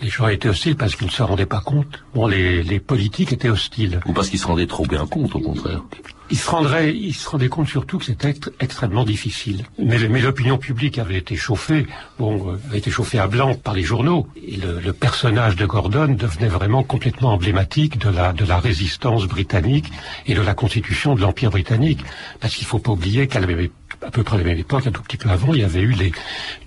Les 0.00 0.08
gens 0.08 0.28
étaient 0.28 0.48
hostiles 0.48 0.76
parce 0.76 0.94
qu'ils 0.94 1.06
ne 1.06 1.12
se 1.12 1.22
rendaient 1.22 1.46
pas 1.46 1.60
compte. 1.60 2.04
Bon, 2.14 2.26
les, 2.26 2.62
les 2.62 2.80
politiques 2.80 3.32
étaient 3.32 3.48
hostiles. 3.48 4.00
Ou 4.06 4.12
parce 4.12 4.28
qu'ils 4.28 4.38
se 4.38 4.46
rendaient 4.46 4.66
trop 4.66 4.86
bien 4.86 5.06
compte, 5.06 5.34
au 5.34 5.40
contraire. 5.40 5.82
Ils 6.30 6.38
se 6.38 6.50
rendraient, 6.50 6.94
ils 6.94 7.14
se 7.14 7.28
rendaient 7.28 7.48
compte 7.48 7.68
surtout 7.68 7.98
que 7.98 8.04
c'était 8.04 8.34
extrêmement 8.60 9.04
difficile. 9.04 9.64
Mais, 9.78 9.98
l'opinion 9.98 10.58
publique 10.58 10.98
avait 10.98 11.18
été 11.18 11.36
chauffée, 11.36 11.86
bon, 12.18 12.50
euh, 12.50 12.58
avait 12.68 12.78
été 12.78 12.90
chauffée 12.90 13.18
à 13.18 13.28
blanc 13.28 13.54
par 13.54 13.74
les 13.74 13.82
journaux. 13.82 14.26
Et 14.36 14.56
le, 14.56 14.92
personnage 14.92 15.56
de 15.56 15.66
Gordon 15.66 16.08
devenait 16.08 16.48
vraiment 16.48 16.82
complètement 16.82 17.32
emblématique 17.32 17.98
de 17.98 18.08
la, 18.10 18.58
résistance 18.58 19.26
britannique 19.26 19.92
et 20.26 20.34
de 20.34 20.40
la 20.40 20.54
constitution 20.54 21.14
de 21.14 21.20
l'Empire 21.20 21.50
britannique. 21.50 22.00
Parce 22.40 22.56
qu'il 22.56 22.66
faut 22.66 22.78
pas 22.78 22.92
oublier 22.92 23.28
qu'elle 23.28 23.44
avait 23.44 23.70
à 24.02 24.10
peu 24.10 24.22
près 24.22 24.36
à 24.36 24.38
la 24.38 24.44
même 24.44 24.58
époque, 24.58 24.86
un 24.86 24.90
tout 24.90 25.02
petit 25.02 25.16
peu 25.16 25.28
avant, 25.28 25.54
il 25.54 25.60
y 25.60 25.64
avait 25.64 25.80
eu 25.80 25.94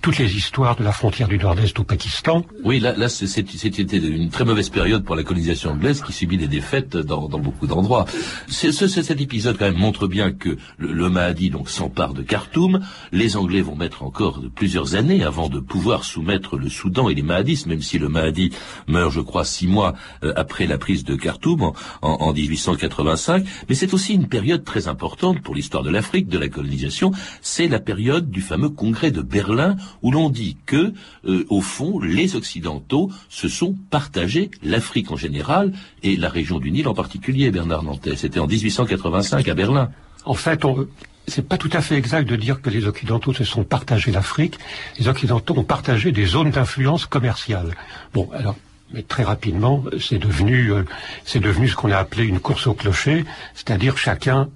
toutes 0.02 0.18
les 0.18 0.36
histoires 0.36 0.76
de 0.76 0.84
la 0.84 0.92
frontière 0.92 1.28
du 1.28 1.38
Nord-Est 1.38 1.78
au 1.78 1.84
Pakistan. 1.84 2.44
Oui, 2.64 2.80
là, 2.80 3.08
c'était 3.08 3.96
une 3.96 4.30
très 4.30 4.44
mauvaise 4.44 4.68
période 4.68 5.04
pour 5.04 5.16
la 5.16 5.22
colonisation 5.22 5.70
anglaise 5.70 6.02
qui 6.02 6.12
subit 6.12 6.38
des 6.38 6.48
défaites 6.48 6.96
dans, 6.96 7.28
dans 7.28 7.38
beaucoup 7.38 7.66
d'endroits. 7.66 8.06
Ce, 8.48 8.70
cet 8.70 9.20
épisode 9.20 9.49
quand 9.52 9.66
même 9.66 9.76
montre 9.76 10.06
bien 10.06 10.32
que 10.32 10.56
le, 10.78 10.92
le 10.92 11.08
Mahdi 11.08 11.50
donc 11.50 11.68
s'empare 11.68 12.14
de 12.14 12.22
Khartoum. 12.22 12.80
Les 13.12 13.36
Anglais 13.36 13.62
vont 13.62 13.76
mettre 13.76 14.02
encore 14.02 14.42
plusieurs 14.54 14.94
années 14.94 15.22
avant 15.22 15.48
de 15.48 15.60
pouvoir 15.60 16.04
soumettre 16.04 16.56
le 16.56 16.68
Soudan 16.68 17.08
et 17.08 17.14
les 17.14 17.22
Mahadis, 17.22 17.64
même 17.66 17.82
si 17.82 17.98
le 17.98 18.08
Mahdi 18.08 18.52
meurt, 18.88 19.12
je 19.12 19.20
crois, 19.20 19.44
six 19.44 19.66
mois 19.66 19.94
euh, 20.24 20.32
après 20.36 20.66
la 20.66 20.78
prise 20.78 21.04
de 21.04 21.14
Khartoum 21.14 21.72
en 22.02 22.32
1885. 22.32 23.44
Mais 23.68 23.74
c'est 23.74 23.94
aussi 23.94 24.14
une 24.14 24.28
période 24.28 24.64
très 24.64 24.88
importante 24.88 25.40
pour 25.40 25.54
l'histoire 25.54 25.82
de 25.82 25.90
l'Afrique, 25.90 26.28
de 26.28 26.38
la 26.38 26.48
colonisation 26.48 26.80
c'est 27.42 27.68
la 27.68 27.80
période 27.80 28.30
du 28.30 28.40
fameux 28.40 28.68
congrès 28.68 29.10
de 29.10 29.22
Berlin 29.22 29.76
où 30.02 30.10
l'on 30.10 30.30
dit 30.30 30.56
que, 30.66 30.92
euh, 31.26 31.44
au 31.48 31.60
fond, 31.60 32.00
les 32.00 32.36
Occidentaux 32.36 33.10
se 33.28 33.48
sont 33.48 33.76
partagés 33.90 34.50
l'Afrique 34.62 35.10
en 35.10 35.16
général 35.16 35.72
et 36.02 36.16
la 36.16 36.28
région 36.28 36.58
du 36.58 36.70
Nil 36.70 36.88
en 36.88 36.94
particulier, 36.94 37.50
Bernard 37.50 37.82
Nantais. 37.82 38.16
C'était 38.16 38.40
en 38.40 38.46
1885 38.46 39.39
à 39.48 39.54
Berlin. 39.54 39.90
En 40.24 40.34
fait, 40.34 40.64
on, 40.64 40.86
c'est 41.26 41.46
pas 41.46 41.56
tout 41.56 41.70
à 41.72 41.80
fait 41.80 41.96
exact 41.96 42.28
de 42.28 42.36
dire 42.36 42.60
que 42.60 42.70
les 42.70 42.86
Occidentaux 42.86 43.32
se 43.32 43.44
sont 43.44 43.64
partagés 43.64 44.10
l'Afrique. 44.10 44.58
Les 44.98 45.08
Occidentaux 45.08 45.56
ont 45.56 45.64
partagé 45.64 46.12
des 46.12 46.26
zones 46.26 46.50
d'influence 46.50 47.06
commerciale. 47.06 47.74
Bon, 48.12 48.28
alors, 48.34 48.56
mais 48.92 49.02
très 49.02 49.22
rapidement, 49.22 49.84
c'est 50.00 50.18
devenu, 50.18 50.72
euh, 50.72 50.84
c'est 51.24 51.40
devenu 51.40 51.68
ce 51.68 51.76
qu'on 51.76 51.92
a 51.92 51.98
appelé 51.98 52.24
une 52.24 52.40
course 52.40 52.66
au 52.66 52.74
clocher, 52.74 53.24
c'est-à-dire 53.54 53.96
chacun 53.96 54.48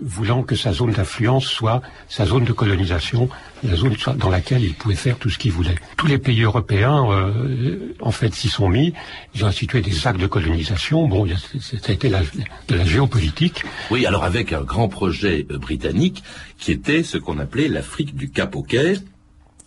voulant 0.00 0.42
que 0.42 0.54
sa 0.56 0.72
zone 0.72 0.92
d'influence 0.92 1.46
soit 1.46 1.82
sa 2.08 2.26
zone 2.26 2.44
de 2.44 2.52
colonisation, 2.52 3.28
la 3.62 3.76
zone 3.76 3.96
dans 4.16 4.30
laquelle 4.30 4.62
il 4.62 4.74
pouvait 4.74 4.94
faire 4.94 5.16
tout 5.18 5.30
ce 5.30 5.38
qu'il 5.38 5.52
voulait. 5.52 5.76
Tous 5.96 6.06
les 6.06 6.18
pays 6.18 6.42
européens, 6.42 7.10
euh, 7.10 7.94
en 8.00 8.10
fait, 8.10 8.34
s'y 8.34 8.48
sont 8.48 8.68
mis. 8.68 8.92
Ils 9.34 9.44
ont 9.44 9.48
institué 9.48 9.80
des 9.80 10.06
actes 10.06 10.20
de 10.20 10.26
colonisation. 10.26 11.08
Bon, 11.08 11.26
ça 11.60 11.76
a 11.88 11.92
été 11.92 12.08
la, 12.08 12.20
de 12.68 12.74
la 12.74 12.84
géopolitique. 12.84 13.62
Oui, 13.90 14.06
alors 14.06 14.24
avec 14.24 14.52
un 14.52 14.62
grand 14.62 14.88
projet 14.88 15.46
euh, 15.50 15.58
britannique 15.58 16.22
qui 16.58 16.72
était 16.72 17.02
ce 17.02 17.18
qu'on 17.18 17.38
appelait 17.38 17.68
l'Afrique 17.68 18.14
du 18.14 18.30
Cap 18.30 18.56
au 18.56 18.62
Caire 18.62 18.98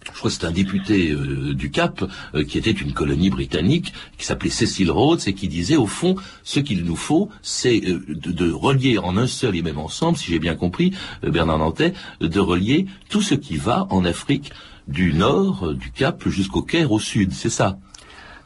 je 0.06 0.12
crois 0.12 0.32
que 0.32 0.38
c'est 0.38 0.46
un 0.46 0.52
député 0.52 1.12
euh, 1.12 1.54
du 1.54 1.72
Cap 1.72 2.04
euh, 2.34 2.44
qui 2.44 2.58
était 2.58 2.72
une 2.72 2.94
colonie 2.94 3.30
britannique 3.30 3.94
qui 4.18 4.26
s'appelait 4.26 4.50
Cecil 4.50 4.90
Rhodes 4.92 5.22
et 5.28 5.34
qui 5.34 5.48
disait 5.48 5.76
au 5.76 5.88
fond 5.88 6.16
ce 6.44 6.60
qu'il 6.60 6.84
nous 6.84 6.96
faut 6.96 7.30
c'est 7.42 7.82
euh, 7.86 8.04
de, 8.08 8.52
relier 8.52 8.98
en 8.98 9.18
un 9.18 9.28
seul 9.28 9.56
et 9.56 9.62
même 9.62 9.78
ensemble 9.78 10.18
si 10.18 10.32
j'ai 10.32 10.40
bien 10.40 10.56
compris 10.56 10.94
Bernard 11.24 11.60
Nantais 11.60 11.94
de 12.22 12.40
relier 12.40 12.86
tout 13.10 13.22
ce 13.22 13.36
qui 13.36 13.58
va 13.58 13.88
en 13.90 14.06
Afrique 14.06 14.52
du 14.88 15.14
nord 15.14 15.74
du 15.74 15.92
Cap 15.92 16.28
jusqu'au 16.28 16.62
Caire 16.62 16.92
au 16.92 17.00
sud 17.00 17.34
c'est 17.34 17.50
ça? 17.50 17.78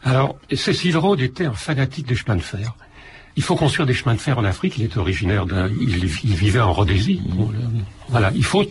Alors 0.04 0.38
Cecil 0.52 0.98
Rhodes 0.98 1.22
était 1.22 1.46
un 1.46 1.54
fanatique 1.54 2.08
des 2.08 2.16
chemins 2.16 2.36
de 2.36 2.42
fer 2.42 2.76
il 3.36 3.42
faut 3.42 3.56
construire 3.56 3.88
des 3.88 3.94
chemins 3.94 4.14
de 4.14 4.20
fer 4.20 4.38
en 4.38 4.44
Afrique. 4.44 4.78
Il 4.78 4.84
est 4.84 4.96
originaire 4.96 5.48
d'un, 5.48 5.68
il, 5.68 6.06
vivait 6.06 6.60
en 6.60 6.72
Rhodésie. 6.72 7.20
Voilà, 8.10 8.32
il 8.36 8.44
faut 8.44 8.64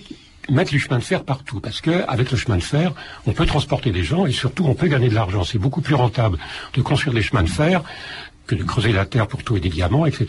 mettre 0.49 0.71
du 0.71 0.79
chemin 0.79 0.99
de 0.99 1.05
fer 1.05 1.25
partout, 1.25 1.61
parce 1.61 1.81
que 1.81 2.05
avec 2.09 2.31
le 2.31 2.37
chemin 2.37 2.57
de 2.57 2.63
fer, 2.63 2.93
on 3.27 3.33
peut 3.33 3.47
transporter 3.47 3.91
des 3.91 4.03
gens 4.03 4.27
et 4.27 4.33
surtout 4.33 4.65
on 4.67 4.75
peut 4.75 4.89
gagner 4.89 5.09
de 5.09 5.15
l'argent. 5.15 5.45
C'est 5.45 5.59
beaucoup 5.59 5.81
plus 5.81 5.95
rentable 5.95 6.39
de 6.75 6.83
construire 6.83 7.15
des 7.15 7.23
chemins 7.23 7.43
de 7.43 7.49
fer 7.49 7.83
que 8.47 8.55
de 8.55 8.65
creuser 8.65 8.93
la 8.93 9.07
terre 9.07 9.29
pour 9.29 9.43
trouver 9.45 9.61
des 9.61 9.69
diamants, 9.69 10.05
etc. 10.07 10.27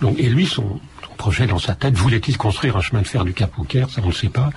Donc, 0.00 0.18
et 0.18 0.28
lui, 0.28 0.46
son, 0.46 0.80
projet 1.22 1.46
dans 1.46 1.60
sa 1.60 1.76
tête, 1.76 1.94
voulait-il 1.94 2.36
construire 2.36 2.76
un 2.76 2.80
chemin 2.80 3.00
de 3.00 3.06
fer 3.06 3.24
du 3.24 3.32
Cap 3.32 3.56
au 3.56 3.62
Caire 3.62 3.88
Ça, 3.90 4.00
on 4.02 4.08
ne 4.08 4.12
sait 4.12 4.28
pas. 4.28 4.50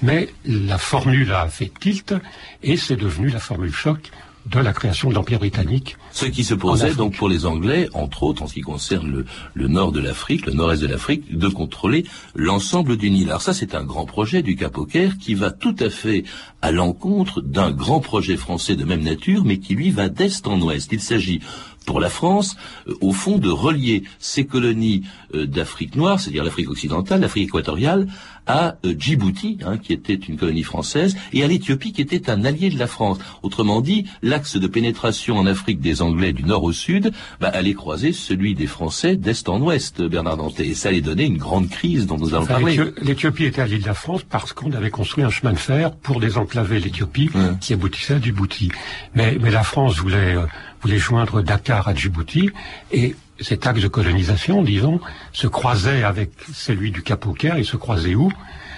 Mais 0.00 0.30
la 0.46 0.78
formule 0.78 1.30
a 1.32 1.46
fait 1.48 1.70
tilt 1.78 2.14
et 2.62 2.78
c'est 2.78 2.96
devenu 2.96 3.28
la 3.28 3.38
formule 3.38 3.70
choc 3.70 4.10
de 4.46 4.58
la 4.58 4.72
création 4.72 5.10
de 5.10 5.14
l'Empire 5.14 5.40
britannique. 5.40 5.98
Ce 6.16 6.24
qui 6.24 6.44
se 6.44 6.54
posait 6.54 6.94
donc 6.94 7.14
pour 7.14 7.28
les 7.28 7.44
Anglais, 7.44 7.90
entre 7.92 8.22
autres 8.22 8.42
en 8.42 8.46
ce 8.46 8.54
qui 8.54 8.62
concerne 8.62 9.26
le, 9.52 9.68
nord 9.68 9.92
de 9.92 10.00
l'Afrique, 10.00 10.46
le 10.46 10.54
nord-est 10.54 10.80
de 10.80 10.86
l'Afrique, 10.86 11.36
de 11.36 11.46
contrôler 11.46 12.06
l'ensemble 12.34 12.96
du 12.96 13.10
Nil. 13.10 13.28
Alors 13.28 13.42
ça, 13.42 13.52
c'est 13.52 13.74
un 13.74 13.84
grand 13.84 14.06
projet 14.06 14.40
du 14.40 14.56
Cap 14.56 14.78
au 14.78 14.86
Caire 14.86 15.18
qui 15.18 15.34
va 15.34 15.50
tout 15.50 15.76
à 15.78 15.90
fait 15.90 16.24
à 16.62 16.72
l'encontre 16.72 17.42
d'un 17.42 17.70
grand 17.70 18.00
projet 18.00 18.38
français 18.38 18.76
de 18.76 18.84
même 18.84 19.02
nature, 19.02 19.44
mais 19.44 19.58
qui 19.58 19.74
lui 19.74 19.90
va 19.90 20.08
d'est 20.08 20.46
en 20.46 20.58
ouest. 20.62 20.88
Il 20.90 21.02
s'agit 21.02 21.40
pour 21.86 22.00
la 22.00 22.10
France, 22.10 22.56
euh, 22.88 22.94
au 23.00 23.12
fond, 23.12 23.38
de 23.38 23.48
relier 23.48 24.02
ces 24.18 24.44
colonies 24.44 25.04
euh, 25.34 25.46
d'Afrique 25.46 25.96
noire, 25.96 26.20
c'est-à-dire 26.20 26.44
l'Afrique 26.44 26.68
occidentale, 26.68 27.20
l'Afrique 27.20 27.48
équatoriale, 27.48 28.08
à 28.46 28.76
euh, 28.84 28.94
Djibouti, 28.98 29.58
hein, 29.64 29.78
qui 29.78 29.92
était 29.92 30.14
une 30.14 30.36
colonie 30.36 30.62
française, 30.62 31.16
et 31.32 31.42
à 31.42 31.46
l'Éthiopie, 31.46 31.92
qui 31.92 32.02
était 32.02 32.28
un 32.28 32.44
allié 32.44 32.68
de 32.70 32.78
la 32.78 32.86
France. 32.86 33.18
Autrement 33.42 33.80
dit, 33.80 34.04
l'axe 34.22 34.56
de 34.56 34.66
pénétration 34.66 35.38
en 35.38 35.46
Afrique 35.46 35.80
des 35.80 36.02
Anglais 36.02 36.32
du 36.32 36.44
nord 36.44 36.64
au 36.64 36.72
sud 36.72 37.12
bah, 37.40 37.48
allait 37.48 37.74
croiser 37.74 38.12
celui 38.12 38.54
des 38.54 38.66
Français 38.66 39.16
d'est 39.16 39.48
en 39.48 39.60
ouest, 39.62 40.02
Bernard 40.02 40.36
Danté. 40.36 40.68
Et 40.68 40.74
ça 40.74 40.90
allait 40.90 41.00
donner 41.00 41.24
une 41.24 41.38
grande 41.38 41.68
crise 41.68 42.06
dont 42.06 42.18
nous 42.18 42.34
allons 42.34 42.46
parler. 42.46 42.78
L'Éthiopie 43.00 43.44
était 43.44 43.62
alliée 43.62 43.78
de 43.78 43.86
la 43.86 43.94
France 43.94 44.22
parce 44.28 44.52
qu'on 44.52 44.72
avait 44.72 44.90
construit 44.90 45.24
un 45.24 45.30
chemin 45.30 45.52
de 45.52 45.58
fer 45.58 45.92
pour 45.94 46.20
désenclaver 46.20 46.80
l'Éthiopie, 46.80 47.30
qui 47.60 47.72
aboutissait 47.72 48.14
à 48.14 48.20
Djibouti. 48.20 48.70
Mais, 49.14 49.38
mais 49.40 49.50
la 49.50 49.62
France 49.62 49.98
voulait 49.98 50.36
voulait 50.82 50.98
joindre 50.98 51.42
Dakar 51.42 51.88
à 51.88 51.94
Djibouti 51.94 52.50
et 52.92 53.14
cet 53.40 53.66
axe 53.66 53.82
de 53.82 53.88
colonisation, 53.88 54.62
disons, 54.62 55.00
se 55.32 55.46
croisait 55.46 56.02
avec 56.02 56.30
celui 56.54 56.90
du 56.90 57.02
Cap 57.02 57.26
au 57.26 57.32
Caire, 57.32 57.58
il 57.58 57.66
se 57.66 57.76
croisait 57.76 58.14
où? 58.14 58.32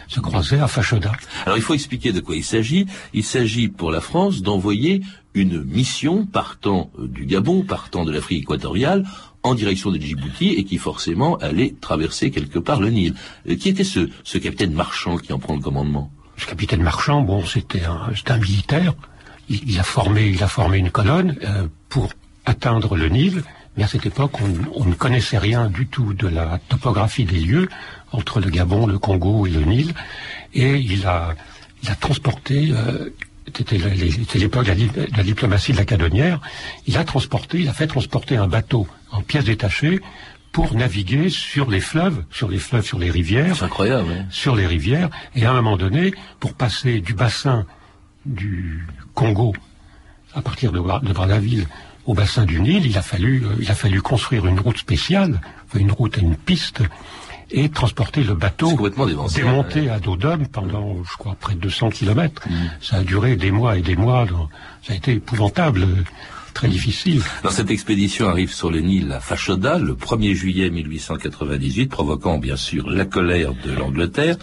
Se 0.09 0.21
croisait 0.21 0.59
à 0.59 0.69
Fashoda. 0.69 1.13
Alors 1.45 1.59
il 1.59 1.63
faut 1.63 1.75
expliquer 1.75 2.13
de 2.13 2.21
quoi 2.21 2.35
il 2.35 2.43
s'agit. 2.43 2.87
Il 3.13 3.23
s'agit 3.23 3.69
pour 3.69 3.91
la 3.91 4.01
France 4.01 4.41
d'envoyer 4.41 5.03
une 5.35 5.63
mission 5.63 6.25
partant 6.25 6.91
euh, 6.99 7.07
du 7.07 7.27
Gabon, 7.27 7.63
partant 7.63 8.07
de 8.07 8.11
l'Afrique 8.11 8.45
équatoriale, 8.45 9.05
en 9.43 9.55
direction 9.55 9.91
de 9.91 9.99
Djibouti 9.99 10.55
et 10.55 10.65
qui 10.65 10.79
forcément 10.79 11.37
allait 11.37 11.75
traverser 11.81 12.31
quelque 12.31 12.59
part 12.59 12.81
le 12.81 12.89
Nil. 12.89 13.15
Euh, 13.49 13.57
qui 13.57 13.69
était 13.69 13.85
ce, 13.85 14.09
ce 14.25 14.39
capitaine 14.39 14.73
marchand 14.73 15.19
qui 15.19 15.33
en 15.35 15.39
prend 15.39 15.55
le 15.55 15.61
commandement? 15.61 16.11
Ce 16.39 16.47
capitaine 16.47 16.83
marchand, 16.83 17.21
bon, 17.21 17.45
c'était 17.45 17.85
un, 17.85 18.11
un 18.27 18.39
militaire. 18.39 18.95
Il, 19.49 19.79
a 19.79 19.83
formé, 19.83 20.27
il 20.27 20.43
a 20.43 20.49
formé 20.49 20.79
une 20.79 20.91
colonne 20.91 21.37
euh, 21.45 21.67
pour 21.89 22.11
atteindre 22.45 22.97
le 22.97 23.09
Nil. 23.09 23.43
Mais 23.77 23.85
à 23.85 23.87
cette 23.87 24.07
époque, 24.07 24.33
on, 24.75 24.85
ne 24.85 24.95
connaissait 24.95 25.39
rien 25.39 25.69
du 25.69 25.87
tout 25.87 26.13
de 26.13 26.27
la 26.27 26.59
topographie 26.69 27.25
des 27.25 27.39
lieux 27.39 27.69
entre 28.11 28.41
le 28.41 28.51
Gabon, 28.51 28.87
le 28.87 28.99
Congo 28.99 29.47
et 29.47 29.51
le 29.51 29.61
Nil. 29.61 29.95
Et 30.53 30.77
il 30.77 31.07
a, 31.07 31.35
il 31.83 31.91
a 31.91 31.95
transporté, 31.95 32.71
euh, 32.73 33.11
c'était 33.57 33.79
l'époque 34.35 34.67
de, 34.67 35.17
la 35.17 35.23
diplomatie 35.23 35.73
de 35.73 35.77
la 35.77 35.85
cadonnière, 35.85 36.41
il 36.87 36.97
a 36.97 37.05
transporté, 37.05 37.61
il 37.61 37.69
a 37.69 37.73
fait 37.73 37.87
transporter 37.87 38.37
un 38.37 38.49
bateau 38.49 38.89
en 39.13 39.23
pièces 39.23 39.45
détachées 39.45 40.01
pour 40.53 40.75
naviguer 40.75 41.29
sur 41.31 41.71
les 41.71 41.81
fleuves, 41.81 42.25
sur 42.31 42.49
les 42.49 42.59
fleuves, 42.59 42.85
sur 42.85 42.99
les 42.99 43.11
rivières. 43.11 43.63
incroyable. 43.63 44.27
Sur 44.31 44.57
les 44.57 44.67
rivières. 44.67 45.09
Et 45.37 45.45
à 45.45 45.51
un 45.51 45.55
moment 45.55 45.77
donné, 45.77 46.15
pour 46.41 46.55
passer 46.55 47.01
du 47.01 47.15
bassin 47.15 47.65
du 48.29 48.87
Congo 49.15 49.55
à 50.35 50.43
partir 50.43 50.73
de, 50.73 50.79
de 50.79 51.13
Brazzaville 51.13 51.67
au 52.07 52.15
bassin 52.15 52.45
du 52.45 52.61
Nil, 52.61 52.87
il 52.87 52.97
a 52.97 53.03
fallu, 53.03 53.45
euh, 53.45 53.55
il 53.61 53.71
a 53.71 53.75
fallu 53.75 54.01
construire 54.01 54.47
une 54.47 54.61
route 54.61 54.79
spéciale, 54.79 55.41
une 55.75 55.93
route 55.93 56.17
et 56.17 56.23
une 56.23 56.37
piste, 56.37 56.83
et 57.51 57.69
transporter 57.69 58.23
le 58.23 58.35
bateau 58.35 58.77
démonté 59.35 59.91
à 59.91 59.99
dos 59.99 60.17
d'homme 60.17 60.47
pendant, 60.49 60.97
je 61.11 61.17
crois, 61.17 61.35
près 61.39 61.55
de 61.55 61.61
200 61.61 61.91
kilomètres. 61.91 62.43
Mm. 62.49 62.55
Ça 62.81 62.97
a 62.97 63.03
duré 63.03 63.37
des 63.37 63.51
mois 63.51 63.77
et 63.77 63.83
des 63.83 63.97
mois. 63.97 64.27
ça 64.83 64.93
a 64.93 64.97
été 64.97 65.13
épouvantable 65.15 65.87
très 66.55 66.69
difficile. 66.69 67.23
Dans 67.43 67.51
cette 67.51 67.71
expédition 67.71 68.29
arrive 68.29 68.53
sur 68.53 68.71
le 68.71 68.81
Nil 68.81 69.13
à 69.13 69.21
Fashoda 69.21 69.79
le 69.79 69.95
1er 69.95 70.35
juillet 70.35 70.71
1898, 70.71 71.89
provoquant 71.89 72.39
bien 72.39 72.57
sûr 72.57 72.89
la 72.91 73.05
colère 73.05 73.53
de 73.55 73.73
l'Angleterre, 73.73 74.37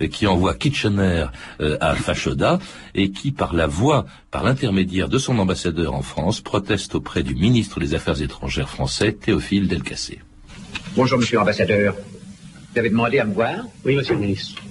euh, 0.00 0.08
qui 0.08 0.26
envoie 0.26 0.54
Kitchener 0.54 1.26
euh, 1.60 1.76
à 1.80 1.94
Fashoda 1.94 2.58
et 2.94 3.10
qui, 3.10 3.32
par 3.32 3.54
la 3.54 3.66
voix, 3.66 4.06
par 4.30 4.44
l'intermédiaire 4.44 5.08
de 5.08 5.18
son 5.18 5.38
ambassadeur 5.38 5.94
en 5.94 6.02
France, 6.02 6.40
proteste 6.40 6.94
auprès 6.94 7.22
du 7.22 7.34
ministre 7.34 7.80
des 7.80 7.94
Affaires 7.94 8.20
étrangères 8.20 8.68
français, 8.68 9.12
Théophile 9.12 9.68
Delcassé. 9.68 10.20
Bonjour, 10.96 11.18
monsieur 11.18 11.38
l'ambassadeur. 11.38 11.94
Vous 12.72 12.78
avez 12.78 12.90
demandé 12.90 13.18
à 13.18 13.24
me 13.24 13.34
voir 13.34 13.64
Oui, 13.84 13.96
monsieur 13.96 14.14
le 14.14 14.20
ministre. 14.20 14.62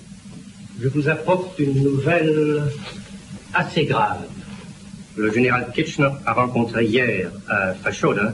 Je 0.81 0.87
vous 0.87 1.07
apporte 1.09 1.59
une 1.59 1.83
nouvelle 1.83 2.63
assez 3.53 3.85
grave. 3.85 4.25
Le 5.17 5.29
général 5.31 5.67
Kitchener 5.73 6.09
a 6.25 6.33
rencontré 6.33 6.85
hier 6.85 7.31
à 7.49 7.73
Fashoda 7.73 8.33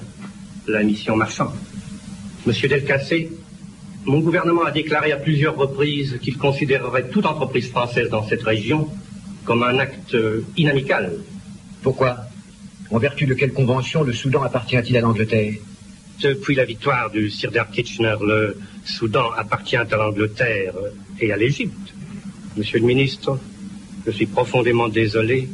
la 0.67 0.83
mission 0.83 1.15
marchande. 1.15 1.55
Monsieur 2.45 2.67
Delcassé, 2.69 3.31
mon 4.05 4.19
gouvernement 4.19 4.63
a 4.63 4.71
déclaré 4.71 5.11
à 5.11 5.17
plusieurs 5.17 5.55
reprises 5.55 6.19
qu'il 6.21 6.37
considérerait 6.37 7.09
toute 7.09 7.25
entreprise 7.25 7.69
française 7.69 8.09
dans 8.09 8.23
cette 8.27 8.43
région 8.43 8.87
comme 9.43 9.63
un 9.63 9.79
acte 9.79 10.15
inamical. 10.55 11.13
Pourquoi? 11.81 12.17
En 12.91 12.99
vertu 12.99 13.25
de 13.25 13.33
quelle 13.33 13.53
convention 13.53 14.03
le 14.03 14.13
Soudan 14.13 14.43
appartient-il 14.43 14.95
à 14.97 15.01
l'Angleterre? 15.01 15.53
Depuis 16.21 16.53
la 16.53 16.65
victoire 16.65 17.09
du 17.09 17.31
Sirdar 17.31 17.71
Kitchener, 17.71 18.15
le 18.21 18.57
Soudan 18.85 19.31
appartient 19.35 19.75
à 19.77 19.83
l'Angleterre 19.83 20.73
et 21.19 21.31
à 21.31 21.37
l'Égypte. 21.37 21.93
Monsieur 22.55 22.79
le 22.79 22.85
ministre, 22.85 23.39
je 24.05 24.11
suis 24.11 24.25
profondément 24.27 24.89
désolé, 24.89 25.49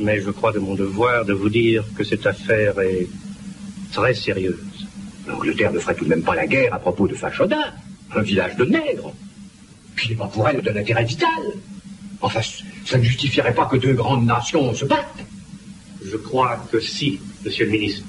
mais 0.00 0.20
je 0.20 0.30
crois 0.30 0.52
de 0.52 0.58
mon 0.58 0.74
devoir 0.74 1.24
de 1.24 1.32
vous 1.32 1.48
dire 1.48 1.84
que 1.96 2.04
cette 2.04 2.26
affaire 2.26 2.80
est 2.80 3.06
très 3.92 4.14
sérieuse. 4.14 4.88
L'Angleterre 5.26 5.72
ne 5.72 5.78
ferait 5.78 5.94
tout 5.94 6.04
de 6.04 6.10
même 6.10 6.22
pas 6.22 6.34
la 6.34 6.46
guerre 6.46 6.74
à 6.74 6.78
propos 6.78 7.06
de 7.06 7.14
Fashoda, 7.14 7.74
un 8.14 8.22
village 8.22 8.56
de 8.56 8.64
nègres. 8.64 9.12
Il 10.02 10.10
n'est 10.10 10.16
pas 10.16 10.26
pour 10.26 10.48
elle 10.48 10.62
d'un 10.62 10.76
intérêt 10.76 11.04
vital. 11.04 11.28
Enfin, 12.20 12.40
ça 12.84 12.98
ne 12.98 13.02
justifierait 13.02 13.54
pas 13.54 13.66
que 13.66 13.76
deux 13.76 13.92
grandes 13.92 14.26
nations 14.26 14.74
se 14.74 14.84
battent. 14.84 15.24
Je 16.04 16.16
crois 16.16 16.64
que 16.70 16.80
si, 16.80 17.20
monsieur 17.44 17.66
le 17.66 17.72
ministre. 17.72 18.04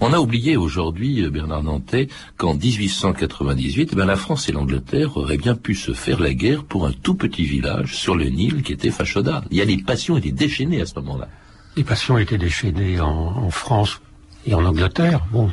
On 0.00 0.12
a 0.12 0.18
oublié 0.18 0.56
aujourd'hui, 0.56 1.22
euh, 1.22 1.30
Bernard 1.30 1.62
Nantais, 1.62 2.08
qu'en 2.36 2.54
1898, 2.54 3.90
eh 3.92 3.96
ben, 3.96 4.06
la 4.06 4.16
France 4.16 4.48
et 4.48 4.52
l'Angleterre 4.52 5.16
auraient 5.16 5.38
bien 5.38 5.54
pu 5.54 5.74
se 5.74 5.92
faire 5.92 6.20
la 6.20 6.34
guerre 6.34 6.64
pour 6.64 6.86
un 6.86 6.92
tout 6.92 7.14
petit 7.14 7.44
village 7.44 7.96
sur 7.96 8.14
le 8.14 8.26
Nil 8.26 8.62
qui 8.62 8.72
était 8.72 8.90
Fashoda. 8.90 9.42
Il 9.50 9.56
y 9.56 9.60
a 9.60 9.64
les 9.64 9.78
passions 9.78 10.16
étaient 10.16 10.30
déchaînées 10.30 10.80
à 10.80 10.86
ce 10.86 10.94
moment-là. 10.96 11.28
Les 11.76 11.84
passions 11.84 12.18
étaient 12.18 12.38
déchaînées 12.38 13.00
en, 13.00 13.08
en 13.08 13.50
France 13.50 14.00
et 14.46 14.54
en 14.54 14.64
Angleterre. 14.64 15.24
Bon, 15.32 15.50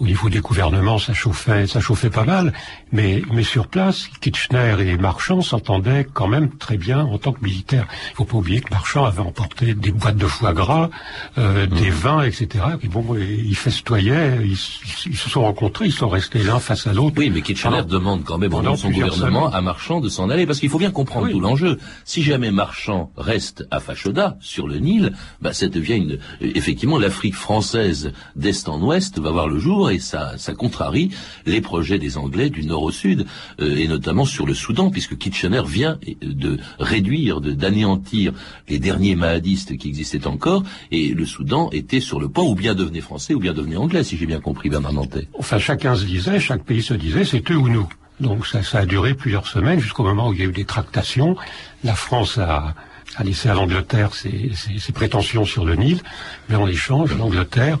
au 0.00 0.04
niveau 0.04 0.28
des 0.28 0.40
gouvernements, 0.40 0.98
ça 0.98 1.14
chauffait, 1.14 1.66
ça 1.66 1.80
chauffait 1.80 2.10
pas 2.10 2.24
mal, 2.24 2.52
mais, 2.92 3.22
mais 3.32 3.42
sur 3.42 3.68
place, 3.68 4.08
Kitchener 4.20 4.76
et 4.80 4.96
Marchand 4.96 5.40
s'entendaient 5.40 6.06
quand 6.12 6.28
même 6.28 6.50
très 6.50 6.76
bien 6.76 7.00
en 7.00 7.18
tant 7.18 7.32
que 7.32 7.42
militaires. 7.42 7.86
Il 8.10 8.16
faut 8.16 8.24
pas 8.24 8.36
oublier 8.36 8.60
que 8.60 8.70
Marchand 8.70 9.04
avait 9.04 9.20
emporté 9.20 9.74
des 9.74 9.92
boîtes 9.92 10.16
de 10.16 10.26
foie 10.26 10.52
gras, 10.52 10.90
euh, 11.38 11.66
des 11.66 11.90
vins, 11.90 12.22
etc. 12.22 12.64
Et 12.82 12.88
bon, 12.88 13.04
ils 13.16 13.56
festoyaient, 13.56 14.38
ils, 14.42 14.58
ils, 15.06 15.16
se 15.16 15.30
sont 15.30 15.42
rencontrés, 15.42 15.86
ils 15.86 15.92
sont 15.92 16.08
restés 16.08 16.42
l'un 16.42 16.58
face 16.58 16.86
à 16.86 16.92
l'autre. 16.92 17.16
Oui, 17.18 17.30
mais 17.30 17.42
Kitchener 17.42 17.82
demande 17.84 18.24
quand 18.24 18.38
même 18.38 18.52
au 18.52 18.76
son 18.76 18.90
gouvernement 18.90 19.50
à 19.50 19.60
Marchand 19.60 20.00
de 20.00 20.08
s'en 20.08 20.30
aller, 20.30 20.46
parce 20.46 20.60
qu'il 20.60 20.68
faut 20.68 20.78
bien 20.78 20.90
comprendre 20.90 21.28
tout 21.30 21.40
l'enjeu. 21.40 21.78
Si 22.04 22.22
jamais 22.22 22.50
Marchand 22.50 23.10
reste 23.16 23.66
à 23.70 23.80
Fashoda, 23.80 24.36
sur 24.40 24.68
le 24.68 24.78
Nil, 24.78 25.12
bah, 25.40 25.52
ça 25.52 25.68
devient 25.68 25.96
une, 25.96 26.18
effectivement 26.40 26.98
l'Afrique 26.98 27.34
française 27.34 28.12
d'est 28.34 28.68
en 28.68 28.80
ouest 28.80 29.18
va 29.18 29.30
voir 29.30 29.48
le 29.48 29.58
jour 29.58 29.85
et 29.88 29.98
ça, 29.98 30.34
ça 30.36 30.54
contrarie 30.54 31.10
les 31.44 31.60
projets 31.60 31.98
des 31.98 32.18
Anglais 32.18 32.50
du 32.50 32.64
nord 32.64 32.82
au 32.82 32.90
sud, 32.90 33.26
euh, 33.60 33.76
et 33.76 33.88
notamment 33.88 34.24
sur 34.24 34.46
le 34.46 34.54
Soudan, 34.54 34.90
puisque 34.90 35.16
Kitchener 35.16 35.62
vient 35.66 35.98
de 36.22 36.58
réduire, 36.78 37.40
d'anéantir 37.40 38.32
les 38.68 38.78
derniers 38.78 39.16
mahadistes 39.16 39.76
qui 39.76 39.88
existaient 39.88 40.26
encore, 40.26 40.62
et 40.90 41.08
le 41.08 41.26
Soudan 41.26 41.70
était 41.72 42.00
sur 42.00 42.20
le 42.20 42.28
point 42.28 42.44
ou 42.44 42.54
bien 42.54 42.74
devenait 42.74 43.00
français 43.00 43.34
ou 43.34 43.40
bien 43.40 43.52
devenait 43.52 43.76
anglais, 43.76 44.04
si 44.04 44.16
j'ai 44.16 44.26
bien 44.26 44.40
compris 44.40 44.70
Bernard 44.70 44.92
Nantais. 44.92 45.28
Enfin, 45.38 45.58
chacun 45.58 45.94
se 45.94 46.04
disait, 46.04 46.40
chaque 46.40 46.64
pays 46.64 46.82
se 46.82 46.94
disait, 46.94 47.24
c'est 47.24 47.50
eux 47.50 47.56
ou 47.56 47.68
nous. 47.68 47.88
Donc 48.20 48.46
ça, 48.46 48.62
ça 48.62 48.78
a 48.78 48.86
duré 48.86 49.14
plusieurs 49.14 49.46
semaines 49.46 49.78
jusqu'au 49.78 50.02
moment 50.02 50.28
où 50.28 50.32
il 50.32 50.40
y 50.40 50.42
a 50.42 50.46
eu 50.46 50.52
des 50.52 50.64
tractations. 50.64 51.36
La 51.84 51.94
France 51.94 52.38
a, 52.38 52.74
a 53.16 53.24
laissé 53.24 53.48
à 53.48 53.54
l'Angleterre 53.54 54.14
ses, 54.14 54.52
ses, 54.54 54.92
prétentions 54.92 55.44
sur 55.44 55.64
le 55.64 55.74
Nil, 55.74 56.00
mais 56.48 56.56
en 56.56 56.66
échange, 56.66 57.16
l'Angleterre 57.16 57.78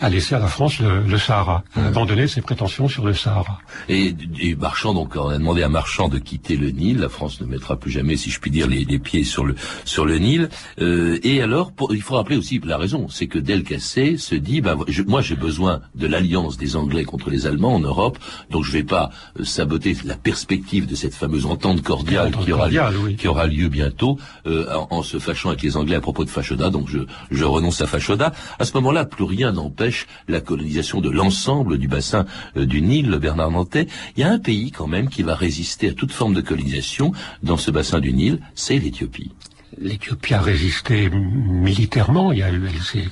a 0.00 0.08
laissé 0.08 0.34
à 0.34 0.38
la 0.38 0.46
France 0.46 0.78
le, 0.80 1.02
le 1.02 1.18
Sahara, 1.18 1.64
a 1.76 1.86
abandonné 1.86 2.28
ses 2.28 2.40
prétentions 2.40 2.88
sur 2.88 3.04
le 3.04 3.14
Sahara. 3.14 3.58
Et, 3.88 4.14
et, 4.40 4.54
Marchand, 4.54 4.94
donc, 4.94 5.16
on 5.16 5.28
a 5.28 5.38
demandé 5.38 5.62
à 5.62 5.68
Marchand 5.68 6.08
de 6.08 6.18
quitter 6.18 6.56
le 6.56 6.70
Nil. 6.70 6.98
La 6.98 7.08
France 7.08 7.40
ne 7.40 7.46
mettra 7.46 7.76
plus 7.76 7.90
jamais, 7.90 8.16
si 8.16 8.30
je 8.30 8.38
puis 8.40 8.50
dire, 8.50 8.68
les, 8.68 8.84
les 8.84 8.98
pieds 8.98 9.24
sur 9.24 9.44
le 9.44 9.54
sur 9.84 10.04
le 10.04 10.18
Nil. 10.18 10.48
Euh, 10.80 11.18
et 11.22 11.42
alors, 11.42 11.72
pour, 11.72 11.94
il 11.94 12.02
faut 12.02 12.14
rappeler 12.14 12.36
aussi 12.36 12.60
la 12.64 12.76
raison, 12.76 13.08
c'est 13.08 13.26
que 13.26 13.38
Delcassé 13.38 14.16
se 14.18 14.34
dit, 14.34 14.60
bah, 14.60 14.76
je, 14.86 15.02
moi, 15.02 15.20
j'ai 15.20 15.36
besoin 15.36 15.80
de 15.94 16.06
l'alliance 16.06 16.56
des 16.56 16.76
Anglais 16.76 17.04
contre 17.04 17.30
les 17.30 17.46
Allemands 17.46 17.74
en 17.74 17.80
Europe, 17.80 18.18
donc 18.50 18.64
je 18.64 18.72
vais 18.72 18.84
pas 18.84 19.10
euh, 19.38 19.44
saboter 19.44 19.96
la 20.04 20.16
perspective 20.16 20.86
de 20.86 20.94
cette 20.94 21.14
fameuse 21.14 21.46
entente 21.46 21.82
cordiale 21.82 22.30
qui 22.30 22.52
aura, 22.52 22.64
cordiale, 22.64 22.94
oui. 23.02 23.16
qui 23.16 23.26
aura 23.26 23.46
lieu 23.46 23.68
bientôt, 23.68 24.18
euh, 24.46 24.66
en, 24.72 24.98
en, 24.98 25.02
se 25.02 25.18
fâchant 25.18 25.48
avec 25.48 25.62
les 25.62 25.76
Anglais 25.76 25.96
à 25.96 26.00
propos 26.00 26.24
de 26.24 26.30
Fashoda. 26.30 26.70
Donc, 26.70 26.88
je, 26.88 27.00
je 27.30 27.44
renonce 27.44 27.80
à 27.80 27.86
Fashoda. 27.86 28.32
À 28.58 28.64
ce 28.64 28.74
moment-là, 28.74 29.04
plus 29.04 29.24
rien 29.24 29.52
n'empêche 29.52 29.87
la 30.28 30.40
colonisation 30.40 31.00
de 31.00 31.10
l'ensemble 31.10 31.78
du 31.78 31.88
bassin 31.88 32.26
euh, 32.56 32.66
du 32.66 32.82
Nil, 32.82 33.08
le 33.10 33.18
Bernard 33.18 33.50
Nantais. 33.50 33.86
Il 34.16 34.20
y 34.20 34.24
a 34.24 34.30
un 34.30 34.38
pays 34.38 34.70
quand 34.70 34.86
même 34.86 35.08
qui 35.08 35.22
va 35.22 35.34
résister 35.34 35.90
à 35.90 35.92
toute 35.92 36.12
forme 36.12 36.34
de 36.34 36.40
colonisation 36.40 37.12
dans 37.42 37.56
ce 37.56 37.70
bassin 37.70 38.00
du 38.00 38.12
Nil, 38.12 38.40
c'est 38.54 38.78
l'Éthiopie. 38.78 39.32
L'Éthiopie 39.80 40.34
a 40.34 40.40
résisté 40.40 41.10
militairement, 41.10 42.32
il 42.32 42.38
y 42.38 42.42
a 42.42 42.48
elle 42.48 42.82
s'est, 42.82 43.04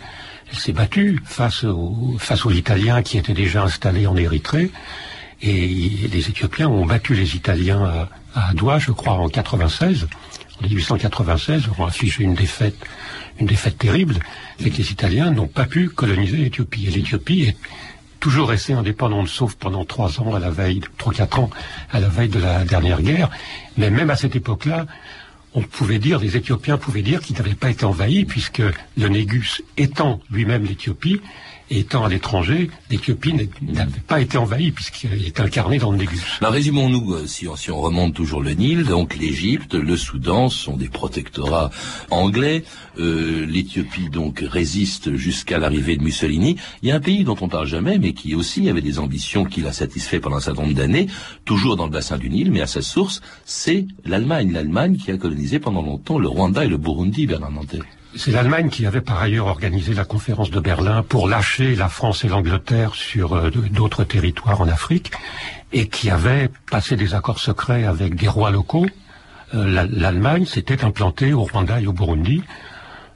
elle 0.51 0.59
s'est 0.59 0.73
battue 0.73 1.21
face 1.25 1.65
aux, 1.65 2.17
face 2.19 2.45
aux 2.47 2.51
Italiens 2.51 3.03
qui 3.03 3.19
étaient 3.19 3.35
déjà 3.35 3.65
installés 3.65 4.07
en 4.07 4.17
Érythrée. 4.17 4.71
Et 5.43 5.69
les 6.11 6.29
Éthiopiens 6.31 6.69
ont 6.69 6.87
battu 6.87 7.15
les 7.15 7.37
Italiens 7.37 8.09
à, 8.35 8.51
à 8.57 8.79
je 8.79 8.93
crois, 8.93 9.15
en 9.15 9.29
96. 9.29 10.07
En 10.63 10.67
1896, 10.67 11.65
ont 11.79 11.85
affiché 11.85 12.25
une 12.25 12.35
défaite 12.35 12.77
une 13.39 13.47
défaite 13.47 13.79
terrible, 13.79 14.17
c'est 14.61 14.71
que 14.71 14.77
les 14.79 14.93
Italiens 14.93 15.31
n'ont 15.31 15.47
pas 15.47 15.67
pu 15.67 15.89
coloniser 15.89 16.37
l'Éthiopie. 16.39 16.87
Et 16.87 16.91
l'Éthiopie 16.91 17.43
est 17.43 17.57
toujours 18.21 18.49
restée 18.49 18.73
indépendante, 18.73 19.29
sauf 19.29 19.55
pendant 19.55 19.85
trois 19.85 20.21
ans, 20.21 20.35
à 20.35 20.39
la 20.39 20.51
veille, 20.51 20.81
trois, 20.99 21.13
quatre 21.13 21.39
ans, 21.39 21.51
à 21.91 22.01
la 22.01 22.09
veille 22.09 22.29
de 22.29 22.39
la 22.39 22.65
dernière 22.65 23.03
guerre. 23.03 23.31
Mais 23.77 23.91
même 23.91 24.11
à 24.11 24.17
cette 24.17 24.37
époque-là, 24.37 24.87
on 25.55 25.63
pouvait 25.63 25.99
dire, 25.99 26.19
les 26.19 26.37
Éthiopiens 26.37 26.77
pouvaient 26.77 27.03
dire 27.03 27.21
qu'ils 27.21 27.37
n'avaient 27.37 27.55
pas 27.55 27.71
été 27.71 27.85
envahis, 27.85 28.25
puisque 28.25 28.63
le 28.97 29.09
Négus 29.09 29.63
étant 29.77 30.21
lui-même 30.31 30.65
l'Éthiopie, 30.65 31.21
étant 31.71 32.05
à 32.05 32.09
l'étranger, 32.09 32.71
l'Éthiopie 32.91 33.35
n'avait 33.63 34.01
pas 34.07 34.21
été 34.21 34.39
envahie 34.39 34.71
puisqu'il 34.71 35.27
est 35.27 35.41
incarné 35.41 35.79
dans 35.79 35.91
le 35.91 35.99
Négus. 35.99 36.23
Ben, 36.41 36.51
résumons-nous, 36.51 37.15
euh, 37.15 37.27
si 37.27 37.49
on, 37.49 37.57
si 37.57 37.71
on 37.71 37.81
remonte 37.81 38.15
toujours 38.15 38.43
le 38.43 38.53
Nil, 38.53 38.85
donc 38.85 39.17
l'Égypte, 39.17 39.75
le 39.75 39.97
Soudan 39.97 40.49
sont 40.49 40.77
des 40.77 40.89
protectorats 40.89 41.71
anglais, 42.11 42.65
euh, 42.99 43.45
l'Éthiopie 43.47 44.09
donc 44.11 44.45
résiste 44.47 45.17
jusqu'à 45.17 45.59
l'arrivée 45.59 45.97
de 45.97 46.03
Mussolini. 46.03 46.57
Il 46.83 46.89
y 46.89 46.93
a 46.93 46.97
un 46.97 47.01
pays 47.01 47.25
dont 47.25 47.37
on 47.41 47.49
parle 47.49 47.67
jamais, 47.67 47.99
mais 47.99 48.13
qui 48.13 48.35
aussi 48.35 48.69
avait 48.69 48.81
des 48.81 48.99
ambitions 48.99 49.45
qu'il 49.45 49.67
a 49.67 49.73
satisfait 49.73 50.21
pendant 50.21 50.37
un 50.37 50.41
certain 50.41 50.63
nombre 50.63 50.75
d'années, 50.75 51.09
toujours 51.45 51.77
dans 51.77 51.87
le 51.87 51.93
bassin 51.93 52.19
du 52.19 52.31
Nil, 52.31 52.51
mais 52.51 52.61
à 52.61 52.67
sa 52.67 52.83
source, 52.83 53.21
c'est 53.45 53.87
l'Allemagne. 54.05 54.53
L'Allemagne 54.53 54.97
qui 54.97 55.11
a 55.11 55.17
colonisé 55.17 55.59
pendant 55.59 55.83
longtemps 55.83 56.19
le 56.19 56.29
Rwanda 56.29 56.65
et 56.65 56.69
le 56.69 56.77
Burundi, 56.77 57.27
Bernard 57.27 57.53
Nantais. 57.53 57.81
C'est 58.19 58.31
l'Allemagne 58.31 58.71
qui 58.71 58.87
avait 58.87 59.03
par 59.03 59.21
ailleurs 59.21 59.47
organisé 59.47 59.93
la 59.93 60.07
conférence 60.07 60.51
de 60.51 60.59
Berlin 60.59 61.03
pour 61.03 61.29
lâcher 61.29 61.75
la 61.75 61.91
France 61.91 62.25
et 62.25 62.29
l'Angleterre 62.29 62.95
sur 62.95 63.35
euh, 63.35 63.51
d'autres 63.51 64.05
territoires 64.05 64.61
en 64.61 64.69
Afrique 64.69 65.11
et 65.73 65.89
qui 65.89 66.09
avait 66.09 66.49
passé 66.71 66.97
des 66.97 67.15
accords 67.15 67.41
secrets 67.41 67.85
avec 67.85 68.15
des 68.15 68.29
rois 68.29 68.51
locaux. 68.51 68.87
Euh, 69.55 69.87
L'Allemagne 69.91 70.47
s'était 70.47 70.83
implantée 70.83 71.35
au 71.35 71.43
Rwanda 71.43 71.79
et 71.81 71.87
au 71.87 71.93
Burundi. 71.93 72.43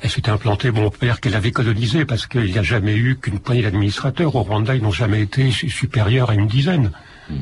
Elle 0.03 0.11
s'était 0.11 0.31
implantée, 0.31 0.71
bon, 0.71 0.91
père 0.91 1.21
qu'elle 1.21 1.35
avait 1.35 1.53
colonisé 1.53 2.05
parce 2.05 2.27
qu'il 2.27 2.45
n'y 2.45 2.59
a 2.59 2.63
jamais 2.63 2.95
eu 2.95 3.17
qu'une 3.17 3.39
poignée 3.39 3.63
d'administrateurs. 3.63 4.35
Au 4.35 4.43
Rwanda, 4.43 4.75
ils 4.75 4.83
n'ont 4.83 4.91
jamais 4.91 5.23
été 5.23 5.51
supérieurs 5.51 6.31
à 6.31 6.35
une 6.35 6.47
dizaine. 6.47 6.91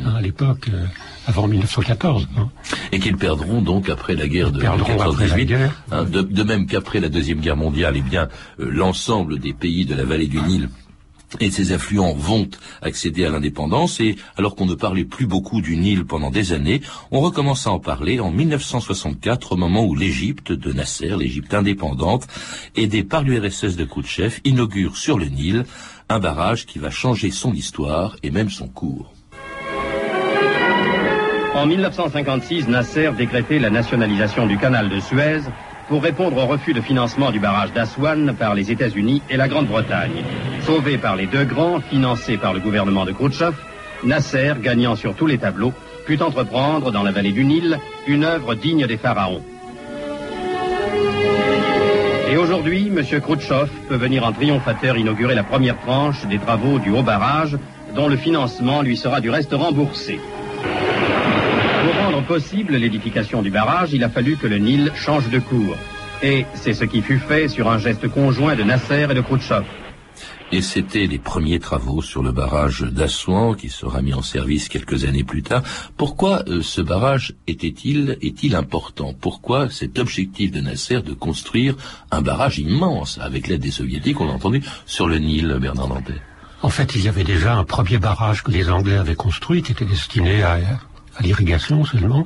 Hein, 0.05 0.15
à 0.17 0.21
l'époque, 0.21 0.69
euh, 0.73 0.87
avant 1.27 1.49
1914. 1.49 2.29
Hein. 2.37 2.49
Et 2.93 2.99
qu'ils 2.99 3.17
perdront 3.17 3.63
donc 3.63 3.89
après 3.89 4.15
la 4.15 4.29
guerre 4.29 4.53
de 4.53 4.61
1918. 4.61 5.53
Hein, 5.93 6.05
de, 6.05 6.23
de, 6.23 6.43
même 6.43 6.67
qu'après 6.67 7.01
la 7.01 7.09
Deuxième 7.09 7.41
Guerre 7.41 7.57
mondiale, 7.57 7.95
eh 7.97 8.03
bien, 8.03 8.29
euh, 8.61 8.71
l'ensemble 8.71 9.39
des 9.39 9.53
pays 9.53 9.85
de 9.85 9.95
la 9.95 10.05
vallée 10.05 10.27
du 10.27 10.41
Nil 10.41 10.69
et 11.41 11.51
ses 11.51 11.73
affluents 11.73 12.15
vont 12.15 12.49
accéder 12.81 13.25
à 13.25 13.31
l'indépendance 13.31 14.01
et 14.01 14.17
alors 14.37 14.57
qu'on 14.57 14.67
ne 14.67 14.75
parlait 14.75 15.05
plus 15.05 15.27
beaucoup 15.27 15.61
du 15.61 15.77
Nil 15.77 16.05
pendant 16.07 16.31
des 16.31 16.53
années, 16.53 16.81
on 17.11 17.21
recommence 17.21 17.67
à 17.67 17.71
en 17.71 17.79
parler 17.79 18.19
en 18.19 18.31
1964 18.31 19.53
au 19.53 19.57
moment 19.57 19.85
où 19.85 19.95
l'Égypte 19.95 20.53
de 20.53 20.73
Nasser, 20.73 21.15
l'Égypte 21.19 21.53
indépendante, 21.53 22.27
aidée 22.77 23.05
par 23.05 23.23
l'URSS 23.23 23.77
de 23.77 23.85
Khrouchtchev, 23.85 24.41
inaugure 24.45 24.97
sur 24.97 25.19
le 25.19 25.27
Nil 25.27 25.65
un 26.09 26.19
barrage 26.19 26.65
qui 26.65 26.79
va 26.79 26.91
changer 26.91 27.31
son 27.31 27.53
histoire 27.53 28.17
et 28.23 28.31
même 28.31 28.49
son 28.49 28.69
cours. 28.69 29.13
En 31.59 31.67
1956, 31.67 32.69
Nasser 32.69 33.11
décrétait 33.19 33.59
la 33.59 33.69
nationalisation 33.69 34.47
du 34.47 34.57
canal 34.59 34.89
de 34.89 35.01
Suez 35.01 35.41
pour 35.89 36.05
répondre 36.05 36.37
au 36.37 36.47
refus 36.47 36.73
de 36.73 36.81
financement 36.81 37.33
du 37.33 37.41
barrage 37.41 37.73
d'Aswan 37.73 38.33
par 38.39 38.55
les 38.55 38.71
États-Unis 38.71 39.23
et 39.29 39.37
la 39.37 39.49
Grande-Bretagne. 39.49 40.23
Sauvé 40.63 40.99
par 40.99 41.17
les 41.17 41.27
deux 41.27 41.45
grands, 41.45 41.81
financé 41.81 42.37
par 42.37 42.55
le 42.55 42.61
gouvernement 42.61 43.05
de 43.05 43.11
Khrouchtchev, 43.11 43.57
Nasser, 44.05 44.53
gagnant 44.63 44.95
sur 44.95 45.17
tous 45.17 45.27
les 45.27 45.39
tableaux, 45.39 45.73
put 46.07 46.23
entreprendre 46.23 46.93
dans 46.93 47.03
la 47.03 47.11
vallée 47.11 47.33
du 47.33 47.45
Nil 47.45 47.81
une 48.07 48.23
œuvre 48.23 48.55
digne 48.55 48.87
des 48.87 48.97
pharaons. 48.97 49.43
Et 52.31 52.37
aujourd'hui, 52.37 52.93
M. 52.97 53.21
Khrouchtchev 53.21 53.69
peut 53.89 53.97
venir 53.97 54.25
en 54.25 54.31
triomphateur 54.31 54.97
inaugurer 54.97 55.35
la 55.35 55.43
première 55.43 55.81
tranche 55.81 56.25
des 56.27 56.39
travaux 56.39 56.79
du 56.79 56.91
haut 56.91 57.03
barrage, 57.03 57.59
dont 57.97 58.07
le 58.07 58.17
financement 58.17 58.81
lui 58.81 58.97
sera 58.97 59.21
du 59.21 59.29
reste 59.29 59.53
remboursé. 59.53 60.21
Possible 62.27 62.77
l'édification 62.77 63.43
du 63.43 63.51
barrage, 63.51 63.93
il 63.93 64.03
a 64.05 64.09
fallu 64.09 64.37
que 64.37 64.47
le 64.47 64.59
Nil 64.59 64.93
change 64.95 65.31
de 65.31 65.39
cours. 65.39 65.77
Et 66.23 66.47
c'est 66.55 66.75
ce 66.75 66.85
qui 66.85 67.01
fut 67.01 67.19
fait 67.19 67.49
sur 67.49 67.71
un 67.71 67.79
geste 67.79 68.09
conjoint 68.09 68.57
de 68.57 68.65
Nasser 68.65 69.07
et 69.11 69.15
de 69.15 69.21
Khrouchtchev. 69.21 69.65
Et 70.51 70.63
c'était 70.63 71.07
les 71.07 71.19
premiers 71.19 71.59
travaux 71.59 72.01
sur 72.01 72.23
le 72.23 72.33
barrage 72.33 72.81
d'Assouan 72.81 73.55
qui 73.55 73.69
sera 73.69 74.01
mis 74.01 74.15
en 74.15 74.23
service 74.23 74.69
quelques 74.69 75.05
années 75.05 75.23
plus 75.23 75.43
tard. 75.43 75.63
Pourquoi 75.97 76.43
euh, 76.49 76.63
ce 76.63 76.81
barrage 76.81 77.35
était-il 77.47 78.17
est-il 78.23 78.57
important? 78.57 79.15
Pourquoi 79.19 79.69
cet 79.69 79.99
objectif 79.99 80.51
de 80.51 80.61
Nasser 80.61 81.03
de 81.03 81.13
construire 81.13 81.77
un 82.11 82.23
barrage 82.23 82.59
immense 82.59 83.19
avec 83.23 83.47
l'aide 83.47 83.61
des 83.61 83.71
soviétiques, 83.71 84.21
on 84.21 84.29
a 84.29 84.33
entendu, 84.33 84.63
sur 84.87 85.07
le 85.07 85.19
Nil, 85.19 85.59
Bernard 85.61 85.89
Nantais 85.89 86.21
En 86.63 86.71
fait, 86.71 86.95
il 86.95 87.05
y 87.05 87.09
avait 87.09 87.25
déjà 87.25 87.55
un 87.55 87.65
premier 87.65 87.99
barrage 87.99 88.43
que 88.43 88.51
les 88.51 88.71
Anglais 88.71 88.97
avaient 88.97 89.15
construit 89.15 89.63
qui 89.63 89.73
était 89.73 89.85
destiné 89.85 90.43
à, 90.43 90.59
à 91.19 91.23
l'irrigation 91.23 91.85
seulement. 91.85 92.25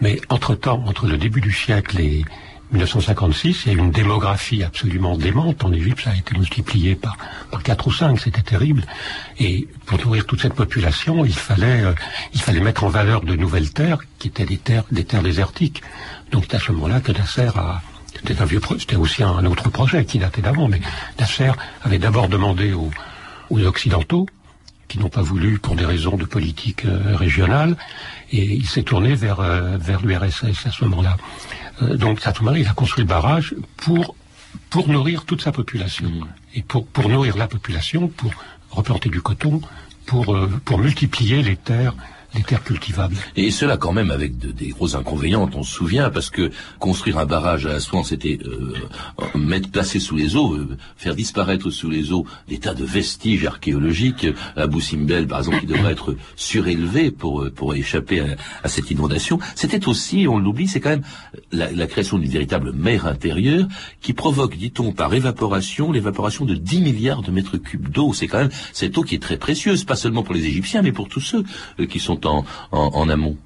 Mais 0.00 0.20
entre-temps, 0.28 0.82
entre 0.86 1.06
le 1.06 1.16
début 1.16 1.40
du 1.40 1.52
siècle 1.52 2.00
et 2.00 2.24
1956, 2.72 3.64
il 3.66 3.72
y 3.72 3.74
a 3.74 3.78
eu 3.78 3.80
une 3.80 3.90
démographie 3.90 4.62
absolument 4.62 5.16
démente. 5.16 5.62
En 5.64 5.72
Égypte, 5.72 6.04
ça 6.04 6.10
a 6.10 6.16
été 6.16 6.36
multiplié 6.36 6.94
par, 6.94 7.16
par 7.50 7.62
4 7.62 7.86
ou 7.86 7.92
5, 7.92 8.18
c'était 8.18 8.42
terrible. 8.42 8.84
Et 9.38 9.68
pour 9.86 9.98
nourrir 9.98 10.26
toute 10.26 10.40
cette 10.40 10.54
population, 10.54 11.24
il 11.24 11.34
fallait, 11.34 11.84
euh, 11.84 12.60
mettre 12.62 12.84
en 12.84 12.88
valeur 12.88 13.22
de 13.22 13.36
nouvelles 13.36 13.72
terres, 13.72 13.98
qui 14.18 14.28
étaient 14.28 14.46
des 14.46 14.56
terres, 14.56 14.84
désertiques. 15.22 15.82
Donc 16.30 16.44
c'est 16.48 16.56
à 16.56 16.60
ce 16.60 16.72
moment-là 16.72 17.00
que 17.00 17.12
Nasser 17.12 17.50
a... 17.56 17.82
C'était 18.14 18.40
un 18.40 18.44
vieux, 18.44 18.60
c'était 18.78 18.96
aussi 18.96 19.22
un 19.22 19.44
autre 19.46 19.70
projet 19.70 20.04
qui 20.04 20.18
datait 20.18 20.42
d'avant, 20.42 20.68
mais 20.68 20.80
Nasser 21.18 21.50
avait 21.82 21.98
d'abord 21.98 22.28
demandé 22.28 22.72
aux 22.74 22.90
Occidentaux, 23.50 24.26
qui 24.92 24.98
n'ont 24.98 25.08
pas 25.08 25.22
voulu 25.22 25.58
pour 25.58 25.74
des 25.74 25.86
raisons 25.86 26.18
de 26.18 26.26
politique 26.26 26.84
euh, 26.84 27.16
régionale, 27.16 27.78
et 28.30 28.44
il 28.44 28.66
s'est 28.66 28.82
tourné 28.82 29.14
vers, 29.14 29.40
euh, 29.40 29.78
vers 29.78 30.02
l'URSS 30.02 30.66
à 30.66 30.70
ce 30.70 30.84
moment-là. 30.84 31.16
Euh, 31.80 31.96
donc 31.96 32.20
moment-là, 32.42 32.58
il 32.58 32.68
a 32.68 32.74
construit 32.74 33.02
le 33.02 33.08
barrage 33.08 33.54
pour, 33.78 34.14
pour 34.68 34.88
nourrir 34.88 35.24
toute 35.24 35.40
sa 35.40 35.50
population. 35.50 36.10
Mmh. 36.10 36.26
Et 36.56 36.62
pour, 36.62 36.86
pour 36.86 37.08
nourrir 37.08 37.38
la 37.38 37.48
population, 37.48 38.08
pour 38.08 38.34
replanter 38.68 39.08
du 39.08 39.22
coton, 39.22 39.62
pour, 40.04 40.36
pour 40.66 40.78
multiplier 40.78 41.42
les 41.42 41.56
terres 41.56 41.94
les 42.34 42.42
terres 42.42 42.64
cultivables. 42.64 43.16
Et 43.36 43.50
cela 43.50 43.76
quand 43.76 43.92
même 43.92 44.10
avec 44.10 44.38
de, 44.38 44.52
des 44.52 44.68
gros 44.68 44.96
inconvénients, 44.96 45.48
on 45.54 45.62
se 45.62 45.72
souvient, 45.72 46.10
parce 46.10 46.30
que 46.30 46.50
construire 46.78 47.18
un 47.18 47.26
barrage 47.26 47.66
à 47.66 47.72
Assouan, 47.72 48.04
c'était 48.04 48.38
euh, 48.44 48.74
mettre 49.34 49.70
placer 49.70 50.00
sous 50.00 50.16
les 50.16 50.36
eaux, 50.36 50.54
euh, 50.54 50.76
faire 50.96 51.14
disparaître 51.14 51.70
sous 51.70 51.90
les 51.90 52.12
eaux 52.12 52.26
des 52.48 52.58
tas 52.58 52.74
de 52.74 52.84
vestiges 52.84 53.44
archéologiques. 53.46 54.26
À 54.56 54.66
Boussimbel, 54.66 55.26
par 55.26 55.40
exemple, 55.40 55.60
qui 55.60 55.66
devrait 55.66 55.92
être 55.92 56.16
surélevé 56.36 57.10
pour 57.10 57.46
pour 57.54 57.74
échapper 57.74 58.20
à, 58.20 58.36
à 58.62 58.68
cette 58.68 58.90
inondation. 58.90 59.38
C'était 59.54 59.88
aussi, 59.88 60.26
on 60.28 60.38
l'oublie, 60.38 60.68
c'est 60.68 60.80
quand 60.80 60.90
même 60.90 61.04
la, 61.50 61.70
la 61.70 61.86
création 61.86 62.18
d'une 62.18 62.30
véritable 62.30 62.72
mer 62.72 63.06
intérieure 63.06 63.66
qui 64.00 64.12
provoque, 64.12 64.56
dit-on, 64.56 64.92
par 64.92 65.12
évaporation, 65.14 65.92
l'évaporation 65.92 66.44
de 66.44 66.54
10 66.54 66.80
milliards 66.80 67.22
de 67.22 67.30
mètres 67.30 67.56
cubes 67.56 67.88
d'eau. 67.88 68.12
C'est 68.12 68.26
quand 68.26 68.38
même 68.38 68.50
cette 68.72 68.96
eau 68.98 69.02
qui 69.02 69.14
est 69.14 69.22
très 69.22 69.36
précieuse, 69.36 69.84
pas 69.84 69.96
seulement 69.96 70.22
pour 70.22 70.34
les 70.34 70.46
Égyptiens, 70.46 70.82
mais 70.82 70.92
pour 70.92 71.08
tous 71.08 71.20
ceux 71.20 71.44
euh, 71.80 71.86
qui 71.86 71.98
sont 71.98 72.21
en, 72.26 72.44
en, 72.72 72.90
en 72.94 73.08
amont 73.08 73.36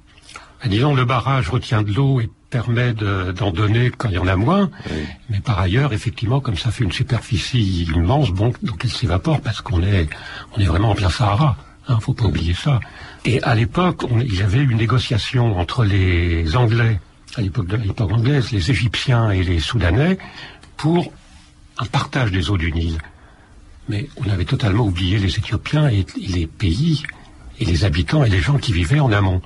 Disons, 0.65 0.95
le 0.95 1.05
barrage 1.05 1.49
retient 1.49 1.83
de 1.83 1.93
l'eau 1.93 2.19
et 2.19 2.29
permet 2.49 2.93
d'en 2.93 3.51
donner 3.51 3.91
quand 3.91 4.09
il 4.09 4.15
y 4.15 4.17
en 4.17 4.27
a 4.27 4.35
moins. 4.35 4.69
Oui. 4.89 5.03
Mais 5.29 5.39
par 5.39 5.59
ailleurs, 5.59 5.93
effectivement, 5.93 6.39
comme 6.39 6.57
ça 6.57 6.71
fait 6.71 6.83
une 6.83 6.91
superficie 6.91 7.83
immense, 7.83 8.31
bon, 8.31 8.53
donc 8.63 8.81
elle 8.83 8.89
s'évapore 8.89 9.41
parce 9.41 9.61
qu'on 9.61 9.83
est, 9.83 10.09
on 10.55 10.59
est 10.59 10.65
vraiment 10.65 10.91
en 10.91 10.95
plein 10.95 11.09
Sahara. 11.09 11.57
Hein, 11.87 11.99
faut 12.01 12.13
pas 12.13 12.25
oublier 12.25 12.53
ça. 12.53 12.79
Et 13.23 13.41
à 13.43 13.55
l'époque, 13.55 14.03
il 14.19 14.35
y 14.35 14.41
avait 14.41 14.63
une 14.63 14.77
négociation 14.77 15.57
entre 15.57 15.85
les 15.85 16.55
Anglais, 16.55 16.99
à 17.35 17.41
l'époque 17.41 17.67
de 17.67 17.77
l'époque 17.77 18.11
anglaise, 18.11 18.51
les 18.51 18.71
Égyptiens 18.71 19.29
et 19.31 19.43
les 19.43 19.59
Soudanais, 19.59 20.17
pour 20.75 21.13
un 21.77 21.85
partage 21.85 22.31
des 22.31 22.49
eaux 22.49 22.57
du 22.57 22.71
Nil. 22.71 22.97
Mais 23.89 24.09
on 24.17 24.29
avait 24.29 24.45
totalement 24.45 24.85
oublié 24.85 25.17
les 25.17 25.37
Éthiopiens 25.37 25.89
et, 25.89 26.05
et 26.21 26.27
les 26.27 26.47
pays 26.47 27.03
et 27.59 27.65
les 27.65 27.85
habitants 27.85 28.23
et 28.23 28.29
les 28.29 28.39
gens 28.39 28.57
qui 28.57 28.73
vivaient 28.73 28.99
en 28.99 29.11
amont. 29.11 29.41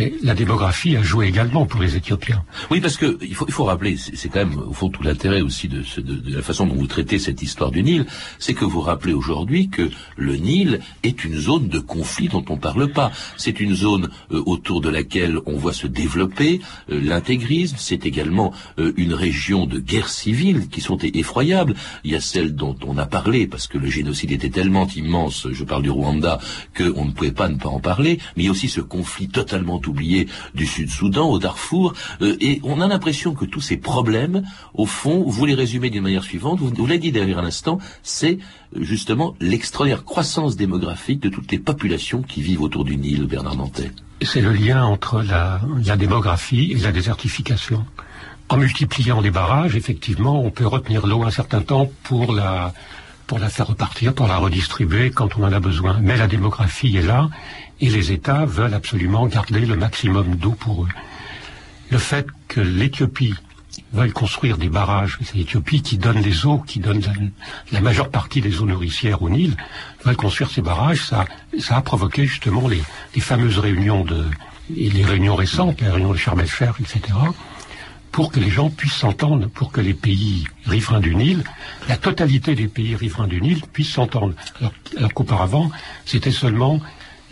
Mais 0.00 0.12
la 0.22 0.34
démographie 0.34 0.96
a 0.96 1.02
joué 1.02 1.26
également 1.28 1.66
pour 1.66 1.80
les 1.80 1.94
Éthiopiens. 1.96 2.42
Oui, 2.70 2.80
parce 2.80 2.96
que 2.96 3.18
il 3.22 3.34
faut, 3.34 3.44
il 3.46 3.52
faut 3.52 3.64
rappeler, 3.64 3.96
c'est 3.96 4.28
quand 4.28 4.44
même 4.46 4.58
au 4.58 4.72
fond 4.72 4.88
tout 4.88 5.02
l'intérêt 5.02 5.40
aussi 5.42 5.68
de, 5.68 5.82
de- 6.00 6.34
la 6.36 6.42
façon 6.42 6.66
dont 6.66 6.74
vous 6.74 6.86
traitez 6.86 7.18
cette 7.18 7.42
histoire 7.42 7.70
du 7.70 7.82
Nil, 7.82 8.06
c'est 8.38 8.54
que 8.54 8.64
vous 8.64 8.80
rappelez 8.80 9.12
aujourd'hui 9.12 9.68
que 9.68 9.90
le 10.16 10.36
Nil 10.36 10.80
est 11.02 11.24
une 11.24 11.36
zone 11.38 11.68
de 11.68 11.78
conflit 11.78 12.28
dont 12.28 12.44
on 12.48 12.56
parle 12.56 12.90
pas. 12.92 13.12
C'est 13.36 13.60
une 13.60 13.74
zone 13.74 14.08
euh, 14.32 14.42
autour 14.46 14.80
de 14.80 14.88
laquelle 14.88 15.38
on 15.46 15.56
voit 15.56 15.72
se 15.74 15.86
développer 15.86 16.60
euh, 16.90 17.00
l'intégrisme. 17.02 17.76
C'est 17.78 18.06
également 18.06 18.52
euh, 18.78 18.92
une 18.96 19.14
région 19.14 19.66
de 19.66 19.78
guerres 19.78 20.08
civiles 20.08 20.68
qui 20.68 20.80
sont 20.80 20.98
effroyables. 20.98 21.74
Il 22.04 22.10
y 22.12 22.16
a 22.16 22.20
celle 22.20 22.54
dont 22.54 22.76
on 22.86 22.96
a 22.98 23.06
parlé 23.06 23.46
parce 23.46 23.66
que 23.66 23.78
le 23.78 23.90
génocide 23.90 24.32
était 24.32 24.50
tellement 24.50 24.86
immense, 24.96 25.46
je 25.52 25.64
parle 25.64 25.82
du 25.82 25.90
Rwanda, 25.90 26.38
qu'on 26.76 27.04
ne 27.04 27.10
pouvait 27.12 27.32
pas 27.32 27.48
ne 27.48 27.56
pas 27.58 27.68
en 27.68 27.80
parler. 27.80 28.18
Mais 28.36 28.44
il 28.44 28.46
y 28.46 28.48
a 28.48 28.52
aussi 28.52 28.68
ce 28.68 28.80
conflit 28.80 29.28
totalement 29.28 29.78
oublié 29.90 30.28
du 30.54 30.66
Sud-Soudan, 30.66 31.28
au 31.28 31.38
Darfour, 31.38 31.94
euh, 32.22 32.36
et 32.40 32.60
on 32.64 32.80
a 32.80 32.86
l'impression 32.86 33.34
que 33.34 33.44
tous 33.44 33.60
ces 33.60 33.76
problèmes, 33.76 34.42
au 34.74 34.86
fond, 34.86 35.24
vous 35.26 35.44
les 35.46 35.54
résumez 35.54 35.90
d'une 35.90 36.02
manière 36.02 36.24
suivante, 36.24 36.60
vous, 36.60 36.86
l'avez 36.86 36.98
dit 36.98 37.12
derrière 37.12 37.38
un 37.38 37.44
instant, 37.44 37.78
c'est 38.02 38.38
euh, 38.76 38.82
justement 38.82 39.34
l'extraordinaire 39.40 40.04
croissance 40.04 40.56
démographique 40.56 41.20
de 41.20 41.28
toutes 41.28 41.50
les 41.52 41.58
populations 41.58 42.22
qui 42.22 42.40
vivent 42.40 42.62
autour 42.62 42.84
du 42.84 42.96
Nil, 42.96 43.26
Bernard 43.26 43.56
Nantais. 43.56 43.90
C'est 44.22 44.40
le 44.40 44.52
lien 44.52 44.84
entre 44.84 45.22
la, 45.22 45.60
démographie 45.96 46.72
et 46.72 46.78
la 46.78 46.92
désertification. 46.92 47.84
En 48.48 48.56
multipliant 48.56 49.20
les 49.20 49.30
barrages, 49.30 49.76
effectivement, 49.76 50.42
on 50.44 50.50
peut 50.50 50.66
retenir 50.66 51.06
l'eau 51.06 51.22
un 51.22 51.30
certain 51.30 51.62
temps 51.62 51.90
pour 52.02 52.32
la 52.34 52.72
faire 53.48 53.68
repartir, 53.68 54.12
pour 54.12 54.26
la 54.26 54.36
redistribuer 54.36 55.10
quand 55.10 55.38
on 55.38 55.44
en 55.44 55.52
a 55.52 55.60
besoin. 55.60 55.98
Mais 56.02 56.16
la 56.16 56.26
démographie 56.26 56.96
est 56.96 57.02
là 57.02 57.30
et 57.80 57.88
les 57.88 58.12
États 58.12 58.44
veulent 58.44 58.74
absolument 58.74 59.26
garder 59.26 59.60
le 59.60 59.76
maximum 59.76 60.36
d'eau 60.36 60.52
pour 60.52 60.84
eux. 60.84 60.88
Le 61.90 61.98
fait 61.98 62.26
que 62.48 62.60
l'Éthiopie 62.60 63.34
veuille 63.92 64.12
construire 64.12 64.58
des 64.58 64.68
barrages, 64.68 65.18
c'est 65.22 65.34
l'Éthiopie 65.34 65.82
qui 65.82 65.98
donne 65.98 66.20
les 66.20 66.46
eaux, 66.46 66.58
qui 66.58 66.78
donne 66.78 67.00
la, 67.72 67.80
majeure 67.80 68.10
partie 68.10 68.40
des 68.40 68.60
eaux 68.60 68.66
nourricières 68.66 69.22
au 69.22 69.30
Nil, 69.30 69.56
veulent 70.04 70.16
construire 70.16 70.50
ces 70.50 70.62
barrages, 70.62 71.04
ça, 71.04 71.26
a 71.70 71.82
provoqué 71.82 72.26
justement 72.26 72.68
les, 72.68 72.82
les 73.14 73.20
fameuses 73.20 73.58
réunions 73.58 74.04
de, 74.04 74.24
et 74.76 74.90
les 74.90 75.04
réunions 75.04 75.34
récentes, 75.34 75.80
les 75.80 75.88
réunions 75.88 76.12
de 76.12 76.18
Sharm 76.18 76.40
el-Sheikh, 76.40 76.80
etc., 76.80 77.00
pour 78.12 78.32
que 78.32 78.40
les 78.40 78.50
gens 78.50 78.70
puissent 78.70 78.94
s'entendre, 78.94 79.48
pour 79.48 79.70
que 79.70 79.80
les 79.80 79.94
pays 79.94 80.44
riverains 80.66 81.00
du 81.00 81.14
Nil, 81.14 81.44
la 81.88 81.96
totalité 81.96 82.56
des 82.56 82.66
pays 82.66 82.96
riverains 82.96 83.28
du 83.28 83.40
Nil 83.40 83.62
puissent 83.72 83.92
s'entendre. 83.92 84.34
Alors, 84.58 84.72
alors 84.96 85.14
qu'auparavant, 85.14 85.70
c'était 86.04 86.32
seulement 86.32 86.80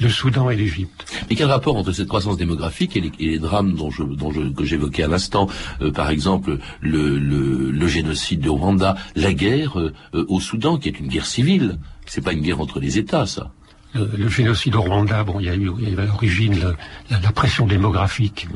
le 0.01 0.09
Soudan 0.09 0.49
et 0.51 0.57
l'Égypte. 0.57 1.05
Mais 1.29 1.37
quel 1.37 1.49
rapport 1.49 1.77
entre 1.77 1.93
cette 1.93 2.09
croissance 2.09 2.37
démographique 2.37 2.97
et 2.97 3.01
les, 3.01 3.13
et 3.19 3.27
les 3.31 3.39
drames 3.39 3.75
dont 3.75 3.91
je, 3.91 4.03
dont 4.03 4.31
je, 4.31 4.43
que 4.53 4.65
j'évoquais 4.65 5.03
à 5.05 5.09
l'instant, 5.09 5.49
euh, 5.83 5.91
par 5.91 6.11
exemple 6.11 6.59
le, 6.81 7.19
le, 7.19 7.71
le 7.71 7.89
génocide 7.89 8.41
de 8.41 8.49
Rwanda, 8.51 8.97
la 9.17 9.33
guerre 9.35 9.79
euh, 9.81 9.93
au 10.29 10.41
Soudan, 10.41 10.79
qui 10.79 10.89
est 10.89 10.99
une 11.01 11.09
guerre 11.09 11.27
civile, 11.27 11.79
c'est 12.07 12.23
pas 12.23 12.33
une 12.33 12.43
guerre 12.43 12.61
entre 12.61 12.81
les 12.81 12.99
États, 12.99 13.27
ça. 13.27 13.53
Le, 13.95 14.09
le 14.17 14.29
génocide 14.29 14.77
au 14.77 14.83
Rwanda, 14.83 15.25
bon, 15.25 15.41
il 15.41 15.47
y 15.47 15.49
a 15.49 15.55
eu, 15.57 15.71
il 15.81 15.89
y 15.89 15.93
avait 15.93 16.03
à 16.03 16.07
l'origine 16.07 16.55
le- 16.61 16.77
la, 17.11 17.21
la 17.21 17.33
pression 17.33 17.67
démographique 17.67 18.47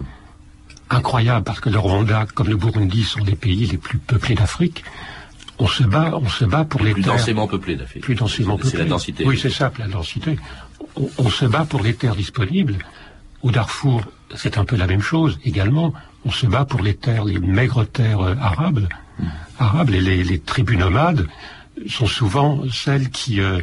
incroyable 0.90 1.44
parce 1.44 1.60
que 1.60 1.70
le 1.70 1.78
Rwanda, 1.78 2.26
comme 2.34 2.48
le 2.48 2.56
Burundi, 2.56 3.02
sont 3.02 3.24
les 3.24 3.34
pays 3.34 3.66
les 3.66 3.78
plus 3.78 3.98
peuplés 3.98 4.34
d'Afrique. 4.34 4.84
On 5.58 5.66
se 5.66 5.82
bat, 5.82 6.12
on 6.14 6.28
se 6.28 6.44
bat 6.44 6.64
pour 6.64 6.82
les 6.82 6.92
plus 6.92 7.02
terres. 7.02 7.14
densément 7.14 7.46
peuplées. 7.46 7.78
Plus 8.00 8.14
densément 8.14 8.56
peuplées. 8.56 8.70
C'est 8.70 8.78
la 8.78 8.84
densité. 8.84 9.24
Oui, 9.26 9.38
c'est 9.40 9.50
ça, 9.50 9.72
la 9.78 9.88
densité. 9.88 10.38
On, 10.96 11.08
on, 11.18 11.30
se 11.30 11.44
bat 11.44 11.64
pour 11.64 11.82
les 11.82 11.94
terres 11.94 12.16
disponibles. 12.16 12.78
Au 13.42 13.50
Darfour, 13.50 14.02
c'est 14.34 14.58
un 14.58 14.64
peu 14.64 14.76
la 14.76 14.86
même 14.86 15.02
chose 15.02 15.38
également. 15.44 15.92
On 16.24 16.30
se 16.30 16.46
bat 16.46 16.64
pour 16.64 16.80
les 16.80 16.94
terres, 16.94 17.24
les 17.24 17.38
maigres 17.38 17.86
terres 17.86 18.20
euh, 18.20 18.34
arabes, 18.40 18.86
mmh. 19.18 19.24
arabes, 19.58 19.90
et 19.90 20.00
les, 20.00 20.24
les, 20.24 20.38
tribus 20.38 20.78
nomades 20.78 21.26
sont 21.88 22.06
souvent 22.06 22.62
celles 22.70 23.10
qui 23.10 23.40
euh, 23.40 23.60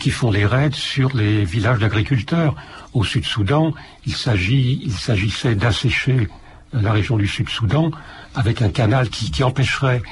qui 0.00 0.10
font 0.10 0.30
les 0.30 0.44
raids 0.44 0.70
sur 0.72 1.16
les 1.16 1.44
villages 1.44 1.78
d'agriculteurs. 1.78 2.54
Au 2.92 3.04
Sud-Soudan, 3.04 3.72
il 4.06 4.14
s'agit, 4.14 4.80
il 4.84 4.92
s'agissait 4.92 5.54
d'assécher 5.54 6.28
la 6.72 6.92
région 6.92 7.16
du 7.16 7.26
Sud-Soudan 7.26 7.90
avec 8.34 8.60
un 8.60 8.68
canal 8.68 9.08
qui, 9.08 9.30
qui 9.30 9.42
empêcherait 9.42 10.02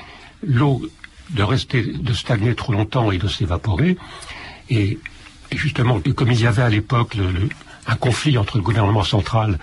l'eau 0.47 0.89
de 1.31 1.43
rester, 1.43 1.83
de 1.83 2.13
stagner 2.13 2.55
trop 2.55 2.73
longtemps 2.73 3.11
et 3.11 3.19
de 3.19 3.29
s'évaporer. 3.29 3.97
Et, 4.71 4.99
justement, 5.53 6.01
comme 6.15 6.33
il 6.33 6.41
y 6.41 6.47
avait 6.47 6.63
à 6.63 6.69
l'époque 6.69 7.17
un 7.87 7.97
conflit 7.97 8.39
entre 8.39 8.57
le 8.57 8.63
gouvernement 8.63 9.05
central 9.05 9.59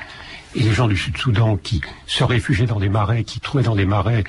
et 0.55 0.61
les 0.61 0.73
gens 0.73 0.87
du 0.87 0.97
Sud-Soudan 0.97 1.57
qui 1.57 1.81
se 2.05 2.23
réfugiaient 2.23 2.65
dans 2.65 2.79
des 2.79 2.89
marais, 2.89 3.23
qui 3.23 3.39
trouvaient 3.39 3.63
dans 3.63 3.75
des 3.75 3.85
marais 3.85 4.23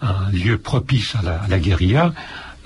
un 0.00 0.30
lieu 0.30 0.56
propice 0.56 1.14
à 1.16 1.48
la, 1.48 1.58
guérilla, 1.58 2.12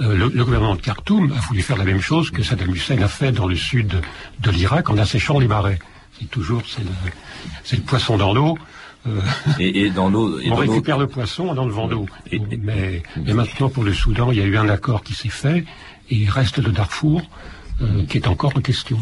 euh, 0.00 0.16
le, 0.16 0.28
le, 0.28 0.44
gouvernement 0.44 0.76
de 0.76 0.80
Khartoum 0.80 1.32
a 1.32 1.40
voulu 1.48 1.62
faire 1.62 1.76
la 1.76 1.84
même 1.84 2.00
chose 2.00 2.30
que 2.30 2.42
Saddam 2.42 2.70
Hussein 2.74 3.00
a 3.02 3.08
fait 3.08 3.32
dans 3.32 3.46
le 3.46 3.56
sud 3.56 4.00
de, 4.40 4.50
l'Irak 4.50 4.90
en 4.90 4.98
asséchant 4.98 5.38
les 5.38 5.48
marais. 5.48 5.78
C'est 6.18 6.30
toujours 6.30 6.62
c'est 7.64 7.76
le 7.76 7.82
poisson 7.82 8.16
dans 8.16 8.32
l'eau. 8.32 8.56
Euh, 9.06 9.20
et, 9.58 9.82
et, 9.82 9.90
dans 9.90 10.08
l'eau, 10.08 10.38
on 10.50 10.54
récupère 10.54 10.98
le 10.98 11.06
poisson 11.06 11.52
dans 11.54 11.66
le 11.66 11.72
vent 11.72 11.88
d'eau. 11.88 12.06
Mais, 12.62 13.02
mais 13.16 13.34
maintenant 13.34 13.68
pour 13.68 13.84
le 13.84 13.92
Soudan, 13.92 14.30
il 14.32 14.38
y 14.38 14.42
a 14.42 14.46
eu 14.46 14.56
un 14.56 14.68
accord 14.68 15.02
qui 15.02 15.14
s'est 15.14 15.28
fait 15.28 15.64
et 16.10 16.16
il 16.16 16.30
reste 16.30 16.58
le 16.58 16.72
Darfour. 16.72 17.22
Euh, 17.82 18.04
qui 18.06 18.18
est 18.18 18.28
encore 18.28 18.52
en 18.56 18.60
question. 18.60 18.96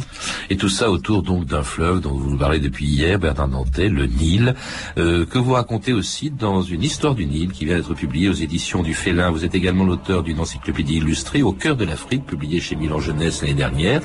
Et 0.48 0.56
tout 0.56 0.70
ça 0.70 0.90
autour 0.90 1.22
donc 1.22 1.44
d'un 1.44 1.62
fleuve 1.62 2.00
dont 2.00 2.14
vous 2.14 2.30
nous 2.30 2.38
parlez 2.38 2.58
depuis 2.58 2.86
hier, 2.86 3.18
Bernard 3.18 3.48
Nantais, 3.48 3.90
le 3.90 4.06
Nil, 4.06 4.54
euh, 4.96 5.26
que 5.26 5.36
vous 5.36 5.52
racontez 5.52 5.92
aussi 5.92 6.30
dans 6.30 6.62
une 6.62 6.82
histoire 6.82 7.14
du 7.14 7.26
Nil 7.26 7.52
qui 7.52 7.66
vient 7.66 7.76
d'être 7.76 7.92
publiée 7.92 8.30
aux 8.30 8.32
éditions 8.32 8.82
du 8.82 8.94
Félin. 8.94 9.30
Vous 9.30 9.44
êtes 9.44 9.54
également 9.54 9.84
l'auteur 9.84 10.22
d'une 10.22 10.40
encyclopédie 10.40 10.96
illustrée 10.96 11.42
au 11.42 11.52
cœur 11.52 11.76
de 11.76 11.84
l'Afrique, 11.84 12.24
publiée 12.24 12.60
chez 12.60 12.74
Milan 12.74 12.98
Jeunesse 12.98 13.42
l'année 13.42 13.52
dernière. 13.52 14.00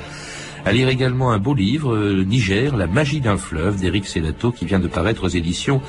À 0.65 0.71
lire 0.71 0.89
également 0.89 1.31
un 1.31 1.37
beau 1.37 1.53
livre, 1.53 1.95
euh, 1.95 2.23
Niger, 2.23 2.75
La 2.75 2.87
magie 2.87 3.21
d'un 3.21 3.37
fleuve, 3.37 3.79
d'Éric 3.79 4.05
Selato, 4.05 4.51
qui 4.51 4.65
vient 4.65 4.79
de 4.79 4.87
paraître 4.87 5.25
aux 5.25 5.29
éditions 5.29 5.81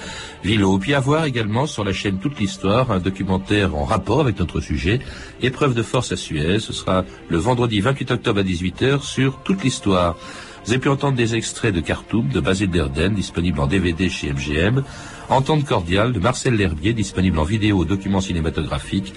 Vilo. 0.44 0.78
Puis 0.78 0.94
à 0.94 1.00
voir 1.00 1.24
également 1.24 1.66
sur 1.66 1.84
la 1.84 1.92
chaîne 1.92 2.18
Toute 2.18 2.38
l'Histoire, 2.38 2.90
un 2.90 3.00
documentaire 3.00 3.74
en 3.74 3.84
rapport 3.84 4.20
avec 4.20 4.38
notre 4.38 4.60
sujet, 4.60 5.00
Épreuve 5.42 5.74
de 5.74 5.82
force 5.82 6.12
à 6.12 6.16
Suez. 6.16 6.58
Ce 6.60 6.72
sera 6.72 7.04
le 7.28 7.38
vendredi 7.38 7.80
28 7.80 8.10
octobre 8.12 8.40
à 8.40 8.44
18h 8.44 9.02
sur 9.02 9.38
Toute 9.42 9.64
l'Histoire. 9.64 10.16
Vous 10.64 10.72
avez 10.72 10.80
pu 10.80 10.88
entendre 10.90 11.16
des 11.16 11.34
extraits 11.34 11.74
de 11.74 11.80
Khartoum, 11.80 12.28
de 12.28 12.40
Basile 12.40 12.70
Derden, 12.70 13.14
disponible 13.14 13.60
en 13.60 13.66
DVD 13.66 14.08
chez 14.08 14.32
MGM, 14.32 14.82
Entente 15.30 15.64
cordiale 15.64 16.12
de 16.12 16.20
Marcel 16.20 16.54
L'Herbier, 16.54 16.92
disponible 16.92 17.38
en 17.38 17.44
vidéo 17.44 17.78
au 17.78 17.84
document 17.84 18.20
cinématographique, 18.20 19.14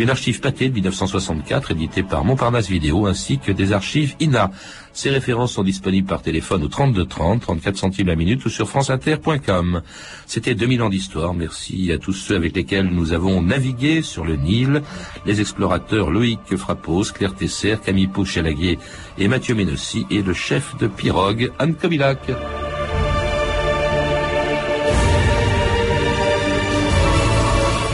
une 0.00 0.10
archive 0.10 0.40
pâtée 0.40 0.68
de 0.70 0.74
1964 0.74 1.72
éditée 1.72 2.02
par 2.02 2.24
Montparnasse 2.24 2.68
Vidéo 2.68 3.06
ainsi 3.06 3.38
que 3.38 3.52
des 3.52 3.72
archives 3.72 4.14
INA. 4.18 4.50
Ces 4.94 5.10
références 5.10 5.52
sont 5.52 5.62
disponibles 5.62 6.08
par 6.08 6.22
téléphone 6.22 6.64
au 6.64 6.68
32 6.68 7.04
30, 7.04 7.42
34 7.42 7.76
centimes 7.76 8.06
la 8.06 8.16
minute 8.16 8.44
ou 8.44 8.48
sur 8.48 8.68
franceinter.com. 8.68 9.82
C'était 10.26 10.54
2000 10.54 10.82
ans 10.82 10.88
d'histoire. 10.88 11.34
Merci 11.34 11.92
à 11.92 11.98
tous 11.98 12.14
ceux 12.14 12.34
avec 12.34 12.56
lesquels 12.56 12.86
nous 12.86 13.12
avons 13.12 13.42
navigué 13.42 14.00
sur 14.00 14.24
le 14.24 14.36
Nil. 14.36 14.82
Les 15.26 15.40
explorateurs 15.40 16.10
Loïc 16.10 16.56
Frappos, 16.56 17.12
Claire 17.12 17.34
Tesser, 17.34 17.76
Camille 17.84 18.08
Pouchelaguier 18.08 18.78
et 19.18 19.28
Mathieu 19.28 19.54
Ménossi 19.54 20.06
et 20.10 20.22
le 20.22 20.32
chef 20.32 20.76
de 20.78 20.86
pirogue 20.86 21.52
Anne 21.58 21.74
Kobilac. 21.74 22.20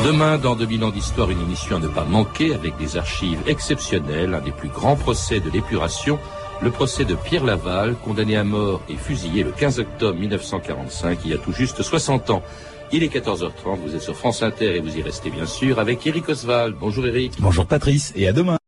Demain, 0.06 0.38
dans 0.38 0.54
2000 0.54 0.84
ans 0.84 0.90
d'histoire, 0.90 1.32
une 1.32 1.40
émission 1.40 1.78
à 1.78 1.80
ne 1.80 1.88
pas 1.88 2.04
manquer 2.04 2.54
avec 2.54 2.76
des 2.76 2.96
archives 2.96 3.40
exceptionnelles, 3.48 4.34
un 4.34 4.40
des 4.40 4.52
plus 4.52 4.68
grands 4.68 4.94
procès 4.94 5.40
de 5.40 5.50
l'épuration, 5.50 6.20
le 6.62 6.70
procès 6.70 7.04
de 7.04 7.16
Pierre 7.16 7.42
Laval, 7.42 7.96
condamné 8.04 8.36
à 8.36 8.44
mort 8.44 8.82
et 8.88 8.94
fusillé 8.94 9.42
le 9.42 9.50
15 9.50 9.80
octobre 9.80 10.16
1945, 10.16 11.18
il 11.24 11.32
y 11.32 11.34
a 11.34 11.38
tout 11.38 11.50
juste 11.50 11.82
60 11.82 12.30
ans. 12.30 12.44
Il 12.92 13.02
est 13.02 13.12
14h30, 13.12 13.80
vous 13.84 13.96
êtes 13.96 14.00
sur 14.00 14.14
France 14.14 14.44
Inter 14.44 14.76
et 14.76 14.80
vous 14.80 14.96
y 14.96 15.02
restez 15.02 15.28
bien 15.28 15.44
sûr 15.44 15.80
avec 15.80 16.06
Eric 16.06 16.28
Oswald. 16.28 16.76
Bonjour 16.78 17.04
Eric. 17.04 17.32
Bonjour 17.40 17.66
Patrice 17.66 18.12
et 18.14 18.28
à 18.28 18.32
demain. 18.32 18.58